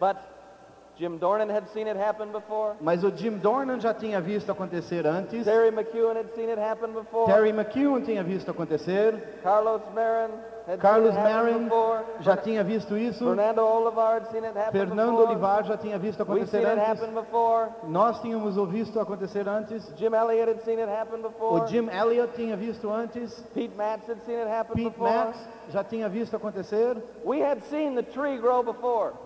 But 0.00 0.16
Jim 0.98 1.18
Dornan 1.18 1.48
had 1.48 1.68
seen 1.72 1.86
it 1.86 1.96
happen 1.96 2.32
before. 2.32 2.74
Mas 2.80 3.04
o 3.04 3.10
Jim 3.10 3.38
Dornan 3.38 3.80
já 3.80 3.94
tinha 3.94 4.20
visto 4.20 4.50
acontecer 4.50 5.06
antes. 5.06 5.44
Terry 5.44 5.70
McEwen 5.70 6.16
had 6.16 6.34
seen 6.34 6.48
it 6.50 6.58
happen 6.58 6.92
before. 6.92 7.26
Terry 7.26 7.52
McEwen 7.52 8.04
tinha 8.04 8.22
visto 8.24 8.50
acontecer. 8.50 9.40
Carlos 9.42 9.80
Marin 9.94 10.30
Carlos 10.76 11.14
Marin 11.14 11.68
já 12.20 12.36
tinha 12.36 12.62
visto 12.62 12.96
isso. 12.96 13.24
Fernando 14.70 15.18
Olivar 15.18 15.64
já 15.64 15.76
tinha 15.78 15.98
visto 15.98 16.22
acontecer 16.22 16.66
antes. 16.66 17.02
Nós 17.84 18.20
tínhamos 18.20 18.56
visto 18.70 19.00
acontecer 19.00 19.48
antes. 19.48 19.90
O 21.40 21.66
Jim 21.66 21.88
Elliott 21.88 22.34
tinha 22.34 22.56
visto 22.56 22.90
antes. 22.90 23.40
Pete. 23.54 23.74
Max 24.98 25.48
já 25.70 25.82
tinha 25.82 26.08
visto 26.08 26.36
acontecer. 26.36 26.96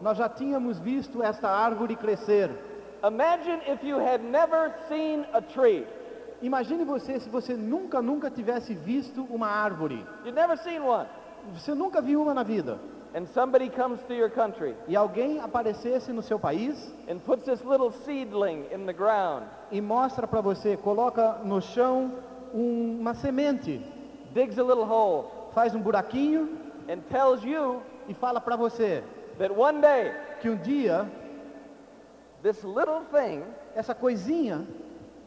Nós 0.01 0.17
já 0.19 0.29
tínhamos 0.29 0.79
visto 0.79 1.23
esta 1.23 1.49
árvore 1.49 1.97
crescer. 1.97 2.51
Imagine 3.05 3.61
if 3.67 3.83
you 3.83 3.99
had 3.99 4.23
never 4.23 4.73
seen 4.89 5.27
a 5.33 5.41
tree. 5.41 5.85
Imagine 6.41 6.85
você 6.85 7.19
se 7.19 7.29
você 7.29 7.55
nunca, 7.55 8.01
nunca 8.01 8.31
tivesse 8.31 8.75
visto 8.75 9.25
uma 9.29 9.49
árvore. 9.49 10.07
You'd 10.25 10.35
never 10.35 10.57
seen 10.57 10.81
one. 10.81 11.09
Você 11.55 11.75
nunca 11.75 12.01
viu 12.01 12.23
uma 12.23 12.35
na 12.35 12.43
vida. 12.43 12.79
And 13.15 13.27
somebody 13.27 13.69
comes 13.69 14.01
to 14.05 14.15
your 14.15 14.31
country 14.31 14.75
E 14.89 14.97
alguém 14.97 15.39
aparecesse 15.39 16.13
no 16.13 16.23
seu 16.23 16.39
país 16.39 16.91
and 17.07 17.19
puts 17.19 17.45
this 17.45 17.63
little 17.63 17.93
seedling 17.93 18.65
in 18.73 18.87
the 18.87 18.93
ground, 18.93 19.45
e 19.71 19.83
mostra 19.83 20.27
para 20.27 20.41
você, 20.41 20.79
coloca 20.79 21.39
no 21.45 21.61
chão 21.61 22.11
um- 22.55 22.99
uma 23.01 23.13
semente, 23.13 23.85
digs 24.33 24.59
a 24.59 24.63
little 24.63 24.85
hole, 24.85 25.27
faz 25.53 25.75
um 25.75 25.81
buraquinho 25.81 26.57
and 26.89 27.01
tells 27.11 27.45
you 27.45 27.83
e 28.09 28.15
fala 28.15 28.41
para 28.41 28.57
você 28.57 29.05
that 29.39 29.53
one 29.53 29.81
day 29.83 30.15
que 30.41 30.49
um 30.49 30.57
dia 30.57 31.07
this 32.43 32.63
little 32.65 33.03
thing 33.13 33.43
essa 33.75 33.95
coisinha 33.95 34.67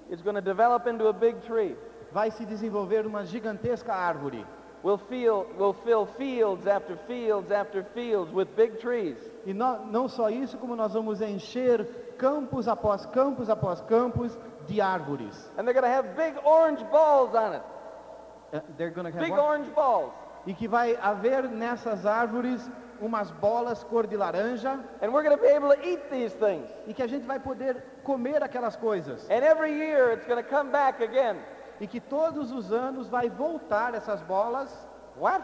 is 0.10 0.22
going 0.24 0.36
to 0.36 0.42
develop 0.42 0.88
into 0.90 1.08
a 1.08 1.14
big 1.14 1.36
tree. 1.42 1.76
vai 2.12 2.32
se 2.32 2.46
desenvolver 2.46 3.06
uma 3.06 3.26
gigantesca 3.26 3.94
árvore. 3.94 4.44
We'll, 4.86 5.00
feel, 5.00 5.48
we'll 5.58 5.74
fill 5.74 6.06
fields 6.06 6.68
after 6.68 6.96
fields 7.08 7.50
after 7.52 7.84
fields 7.96 8.32
with 8.32 8.56
big 8.56 8.80
trees. 8.80 9.18
E 9.44 9.52
nó- 9.52 9.80
não 9.92 10.08
só 10.08 10.30
isso, 10.30 10.60
como 10.60 10.76
nós 10.76 10.94
vamos 10.94 11.22
encher 11.22 11.88
campos 12.20 12.68
após 12.68 13.04
campos 13.08 13.50
após 13.50 13.82
campos 13.82 14.38
de 14.68 14.80
árvores. 14.80 15.36
And 15.58 15.66
they're 15.66 15.74
going 15.74 15.86
to 15.86 15.90
have 15.90 16.16
big 16.16 16.36
orange 16.46 16.84
balls 16.92 17.34
on 17.34 17.54
it. 17.56 17.64
Eh, 18.54 18.62
they're 18.78 18.92
gonna 18.92 19.10
have 19.10 19.20
Big 19.20 19.32
what? 19.32 19.42
orange 19.42 19.70
balls. 19.74 20.14
E 20.46 20.54
que 20.54 20.68
vai 20.68 20.96
haver 21.02 21.50
nessas 21.50 22.06
árvores 22.06 22.62
umas 23.02 23.32
bolas 23.32 23.84
cor 23.84 24.06
de 24.06 24.16
laranja 24.16 24.80
And 25.02 25.12
we're 25.12 25.24
going 25.24 25.36
to 25.36 25.42
be 25.42 25.50
able 25.50 25.70
to 25.76 25.82
eat 25.84 26.12
these 26.12 26.36
things. 26.36 26.70
e 26.86 26.94
que 26.94 27.02
a 27.02 27.08
gente 27.08 27.26
vai 27.26 27.40
poder 27.40 27.84
comer 28.04 28.44
aquelas 28.44 28.76
coisas. 28.76 29.28
And 29.32 29.44
every 29.44 29.74
year 29.74 30.12
it's 30.14 30.28
going 30.28 30.42
to 30.42 30.48
come 30.48 30.70
back 30.70 31.02
again. 31.02 31.38
E 31.80 31.88
que 31.88 32.00
todos 32.00 32.52
os 32.52 32.72
anos 32.72 33.08
vai 33.10 33.30
voltar 33.30 33.94
essas 33.94 34.22
bolas. 34.22 34.70
What? 35.18 35.44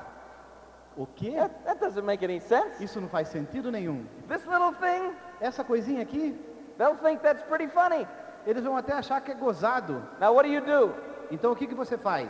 O 0.98 1.06
quê? 1.06 1.32
That, 1.36 1.54
that 1.66 1.80
doesn't 1.80 2.06
make 2.06 2.24
any 2.24 2.40
sense. 2.40 2.84
Isso 2.84 3.00
não 3.00 3.08
faz 3.10 3.28
sentido 3.30 3.72
nenhum. 3.72 4.06
This 4.28 4.46
little 4.46 4.74
thing, 4.74 5.14
Essa 5.40 5.64
coisinha 5.64 6.02
aqui, 6.02 6.40
they'll 6.78 6.98
think 6.98 7.22
that's 7.22 7.42
pretty 7.44 7.68
funny. 7.68 8.08
eles 8.46 8.64
vão 8.64 8.76
até 8.78 8.94
achar 8.94 9.22
que 9.22 9.32
é 9.32 9.36
gozado. 9.36 10.04
Now 10.20 10.34
what 10.36 10.48
do 10.48 10.54
you 10.54 10.62
do? 10.62 10.94
Então 11.32 11.52
o 11.52 11.56
que, 11.56 11.68
que 11.68 11.76
você 11.76 11.98
faz? 11.98 12.30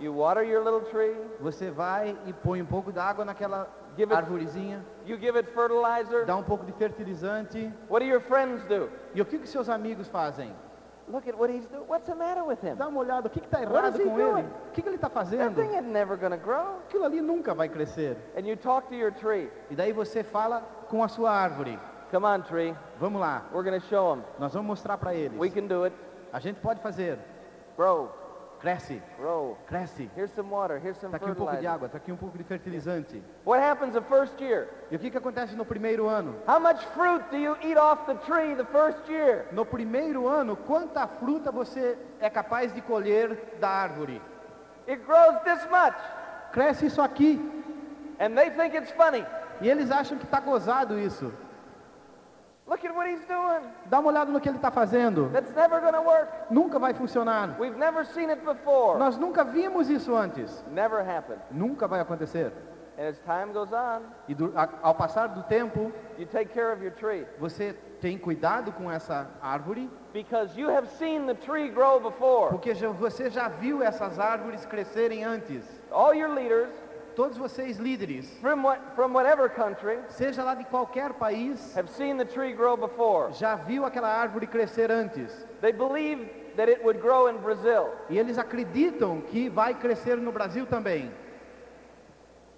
You 0.00 0.14
water 0.16 0.42
your 0.44 0.62
little 0.62 0.82
tree, 0.90 1.16
Você 1.40 1.70
vai 1.70 2.16
e 2.24 2.32
põe 2.32 2.62
um 2.62 2.66
pouco 2.66 2.92
d'água 2.92 3.24
naquela 3.24 3.68
Give 3.96 4.14
arvorezinha, 4.14 4.84
you 5.04 5.18
give 5.18 5.36
it 5.36 5.50
fertilizer. 5.52 6.24
dá 6.24 6.36
um 6.36 6.42
pouco 6.44 6.64
de 6.64 6.70
fertilizante. 6.72 7.72
What 7.90 8.04
do 8.06 8.10
your 8.10 8.20
friends 8.20 8.62
do? 8.66 8.88
E 9.12 9.20
o 9.20 9.24
que, 9.26 9.38
que 9.38 9.48
seus 9.48 9.68
amigos 9.68 10.06
fazem? 10.08 10.54
Look 11.10 11.26
at 11.26 11.34
what 11.38 11.50
he's 11.50 11.66
doing. 11.66 11.84
What's 11.88 12.06
the 12.06 12.14
matter 12.14 12.44
with 12.44 12.60
him? 12.62 12.76
Dá 12.76 12.86
uma 12.88 13.00
olhada, 13.00 13.28
o 13.28 13.30
que 13.30 13.40
está 13.40 13.62
errado 13.62 13.98
com 13.98 14.14
doing? 14.16 14.38
ele? 14.40 14.48
O 14.68 14.72
que, 14.72 14.82
que 14.82 14.88
ele 14.88 14.96
está 14.96 15.08
That 15.08 15.14
fazendo? 15.24 15.54
thing 15.56 15.74
is 15.76 15.84
never 15.84 16.18
to 16.18 16.36
grow. 16.36 16.78
Aquilo 16.86 17.04
ali 17.04 17.20
nunca 17.22 17.54
vai 17.54 17.68
crescer. 17.68 18.16
And 18.36 18.46
you 18.46 18.56
talk 18.56 18.88
to 18.88 18.94
your 18.94 19.12
tree. 19.12 19.50
E 19.70 19.74
daí 19.74 19.92
você 19.92 20.22
fala 20.22 20.60
com 20.88 21.02
a 21.02 21.08
sua 21.08 21.30
árvore. 21.30 21.78
Come 22.10 22.26
on, 22.26 22.42
tree. 22.42 22.74
Vamos 23.00 23.20
lá, 23.20 23.44
We're 23.52 23.64
to 23.80 23.86
show 23.86 24.14
them. 24.14 24.24
nós 24.38 24.52
vamos 24.52 24.66
mostrar 24.68 24.96
para 24.98 25.14
eles. 25.14 25.38
We 25.38 25.50
can 25.50 25.66
do 25.66 25.84
it. 25.84 25.94
A 26.32 26.38
gente 26.40 26.60
pode 26.60 26.80
fazer. 26.80 27.18
Grow, 27.76 28.10
Cresce, 28.60 29.00
grow. 29.16 29.56
cresce. 29.68 30.10
Here's 30.16 30.32
some 30.34 30.50
water. 30.50 30.78
Here's 30.78 30.98
some 30.98 31.14
Está 31.14 31.16
aqui 31.18 31.30
um 31.30 31.34
pouco 31.34 31.52
de 31.52 31.58
fertilizer. 31.58 31.74
água, 31.74 31.86
está 31.86 31.98
aqui 31.98 32.12
um 32.12 32.16
pouco 32.16 32.36
de 32.38 32.44
fertilizante. 32.44 33.22
What 33.44 33.62
happens 33.62 33.92
the 33.94 34.02
first 34.02 34.40
year? 34.40 34.68
E 34.90 34.96
o 34.96 34.98
que, 34.98 35.10
que 35.10 35.16
acontece 35.18 35.54
no 35.54 35.64
primeiro 35.64 36.08
ano? 36.08 36.34
How 36.46 36.58
much 36.58 36.84
fruit 36.94 37.22
do 37.30 37.36
you 37.36 37.56
eat 37.62 37.76
off 37.78 38.04
the 38.06 38.16
tree 38.26 38.56
the 38.56 38.64
first 38.64 39.08
year? 39.08 39.46
No 39.52 39.64
primeiro 39.64 40.26
ano, 40.26 40.56
quanta 40.56 41.06
fruta 41.06 41.52
você 41.52 41.96
é 42.20 42.28
capaz 42.28 42.72
de 42.74 42.80
colher 42.80 43.38
da 43.60 43.68
árvore? 43.68 44.20
It 44.88 45.04
grows 45.04 45.40
this 45.44 45.64
much. 45.70 45.96
Cresce 46.52 46.86
isso 46.86 47.00
aqui. 47.00 47.38
And 48.18 48.34
they 48.34 48.50
think 48.50 48.76
it's 48.76 48.90
funny. 48.90 49.24
E 49.60 49.68
eles 49.68 49.90
acham 49.92 50.18
que 50.18 50.24
está 50.24 50.40
gozado 50.40 50.98
isso. 50.98 51.32
Look 52.68 52.84
at 52.84 52.94
what 52.94 53.08
he's 53.08 53.24
doing. 53.26 53.62
Dá 53.86 53.98
uma 53.98 54.10
olhada 54.10 54.30
no 54.30 54.40
que 54.40 54.48
ele 54.48 54.56
está 54.58 54.70
fazendo. 54.70 55.30
That's 55.32 55.54
never 55.54 55.80
to 55.80 56.02
work. 56.02 56.28
Nunca 56.50 56.78
vai 56.78 56.92
funcionar. 56.92 57.56
We've 57.58 57.78
never 57.78 58.04
seen 58.04 58.30
it 58.30 58.44
before. 58.44 58.98
Nós 58.98 59.16
nunca 59.16 59.42
vimos 59.42 59.88
isso 59.88 60.14
antes. 60.14 60.62
Never 60.70 61.00
happened. 61.00 61.40
Nunca 61.50 61.88
vai 61.88 62.00
acontecer. 62.00 62.52
And 62.98 63.06
as 63.08 63.18
time 63.20 63.52
goes 63.52 63.72
on, 63.72 64.02
E 64.26 64.34
do- 64.34 64.52
a- 64.56 64.68
ao 64.82 64.92
passar 64.94 65.28
do 65.28 65.44
tempo, 65.44 65.92
you 66.18 66.26
take 66.26 66.52
care 66.52 66.72
of 66.72 66.82
your 66.82 66.92
tree 66.92 67.24
você 67.38 67.72
tem 68.00 68.18
cuidado 68.18 68.72
com 68.72 68.90
essa 68.90 69.28
árvore, 69.40 69.88
because 70.12 70.58
you 70.60 70.68
have 70.68 70.88
seen 70.88 71.24
the 71.26 71.34
tree 71.34 71.68
grow 71.70 72.00
before. 72.00 72.50
porque 72.50 72.74
já- 72.74 72.88
você 72.90 73.30
já 73.30 73.46
viu 73.48 73.82
essas 73.84 74.18
árvores 74.18 74.66
crescerem 74.66 75.22
antes. 75.24 75.62
All 75.92 76.12
your 76.12 76.28
leaders 76.30 76.70
Todos 77.18 77.36
vocês 77.36 77.78
líderes, 77.78 78.30
from 78.40 78.62
what 78.62 78.80
from 78.94 79.12
whatever 79.12 79.48
country 79.48 79.98
seja 80.08 80.44
lá 80.44 80.54
de 80.54 80.62
qualquer 80.66 81.12
país, 81.14 81.76
have 81.76 81.90
seen 81.90 82.16
the 82.16 82.24
tree 82.24 82.52
grow 82.52 82.76
before. 82.76 83.32
já 83.32 83.56
viu 83.56 83.84
aquela 83.84 84.06
árvore 84.06 84.46
crescer 84.46 84.88
antes. 84.88 85.32
They 85.60 85.72
believe 85.72 86.30
that 86.54 86.70
it 86.70 86.80
would 86.84 87.00
grow 87.00 87.28
in 87.28 87.38
Brazil. 87.38 87.90
E 88.08 88.16
eles 88.16 88.38
acreditam 88.38 89.20
que 89.22 89.48
vai 89.48 89.74
crescer 89.74 90.16
no 90.16 90.30
Brasil 90.30 90.64
também. 90.66 91.10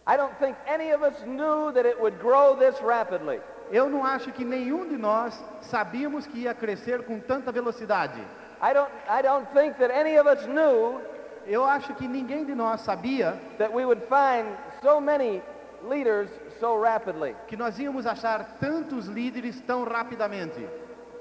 I 0.07 0.19
don't 0.19 0.37
think 0.39 0.59
any 0.67 0.93
of 0.93 1.03
us 1.03 1.19
knew 1.25 1.73
that 1.73 1.87
it 1.89 1.99
would 1.99 2.19
grow 2.19 2.55
this 2.55 2.79
rapidly. 2.83 3.41
Eu 3.73 3.89
não 3.89 4.05
acho 4.05 4.31
que 4.31 4.45
nenhum 4.45 4.87
de 4.87 4.99
nós 4.99 5.43
sabíamos 5.63 6.27
que 6.27 6.41
ia 6.41 6.53
crescer 6.53 7.03
com 7.05 7.19
tanta 7.19 7.51
velocidade. 7.51 8.21
I 8.61 8.75
don't, 8.75 8.93
I 9.09 9.23
don't 9.23 9.47
think 9.55 9.79
that 9.79 9.91
any 9.91 10.19
of 10.19 10.29
us 10.29 10.45
knew 10.45 11.01
Eu 11.47 11.65
acho 11.65 11.95
que 11.95 12.07
ninguém 12.07 12.45
de 12.45 12.55
nós 12.55 12.81
sabia 12.83 13.41
that 13.59 13.73
we 13.73 13.85
would 13.85 14.03
find 14.09 14.47
so 14.83 15.01
many 15.01 15.43
leaders 15.89 16.29
so 16.59 16.81
rapidly, 16.81 17.35
que 17.47 17.57
nós 17.57 17.79
íamos 17.79 18.07
achar 18.07 18.59
tantos 18.61 19.07
líderes 19.07 19.61
tão 19.63 19.85
rapidamente, 19.85 20.67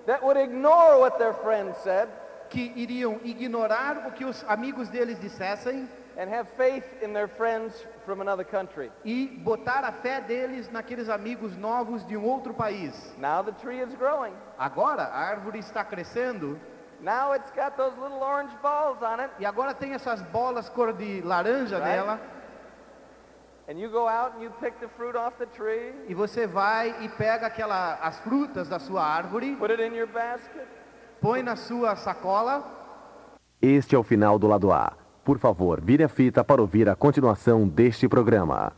that 0.05 0.23
would 0.23 0.39
ignore 0.39 0.99
what 0.99 1.17
their 1.17 1.33
friends 1.33 1.77
said 1.77 2.09
que 2.49 2.73
iriam 2.75 3.19
ignorar 3.23 4.07
o 4.07 4.11
que 4.11 4.25
os 4.25 4.43
amigos 4.47 4.89
deles 4.89 5.19
dissessem 5.19 5.87
and 6.17 6.29
have 6.29 6.49
faith 6.57 6.83
in 7.01 7.13
their 7.13 7.27
friends 7.27 7.85
from 8.05 8.19
another 8.19 8.43
country. 8.43 8.91
e 9.05 9.27
botar 9.27 9.85
a 9.85 9.91
fé 9.91 10.19
deles 10.19 10.69
naqueles 10.69 11.07
amigos 11.07 11.55
novos 11.55 12.05
de 12.05 12.17
um 12.17 12.25
outro 12.25 12.53
país. 12.53 13.15
Now 13.17 13.41
the 13.43 13.53
tree 13.53 13.79
is 13.79 13.93
growing. 13.95 14.33
Agora 14.57 15.03
a 15.03 15.19
árvore 15.19 15.59
está 15.59 15.83
crescendo 15.85 16.59
Now 17.01 17.33
it's 17.33 17.49
got 17.55 17.77
those 17.77 17.93
little 18.01 18.21
orange 18.21 18.51
balls 18.61 19.01
on 19.01 19.19
it. 19.23 19.29
e 19.39 19.45
agora 19.45 19.73
tem 19.73 19.93
essas 19.93 20.21
bolas 20.31 20.67
cor 20.69 20.91
de 20.93 21.21
laranja 21.21 21.77
Right. 21.77 21.89
nela 21.89 22.19
And 23.69 23.73
you 23.79 23.89
go 23.91 24.07
out 24.09 24.35
and 24.35 24.41
you 24.43 24.49
pick 24.59 24.79
the 24.79 24.87
fruit 24.97 25.15
off 25.15 25.37
the 25.37 25.45
tree, 25.45 25.93
e 26.07 26.13
você 26.15 26.47
vai 26.47 26.95
e 27.05 27.09
pega 27.09 27.45
aquela 27.47 27.99
as 28.01 28.19
frutas 28.19 28.67
da 28.67 28.79
sua 28.79 29.03
árvore, 29.03 29.55
put 29.57 29.71
it 29.71 29.81
in 29.81 29.95
your 29.95 30.07
basket. 30.07 30.67
põe 31.21 31.43
na 31.43 31.55
sua 31.55 31.95
sacola 31.95 32.63
Este 33.61 33.95
é 33.95 33.99
o 33.99 34.03
final 34.03 34.39
do 34.39 34.47
lado 34.47 34.71
A. 34.71 34.93
Por 35.23 35.37
favor, 35.37 35.79
vire 35.81 36.03
a 36.03 36.09
fita 36.09 36.43
para 36.43 36.61
ouvir 36.61 36.89
a 36.89 36.95
continuação 36.95 37.67
deste 37.67 38.07
programa. 38.07 38.71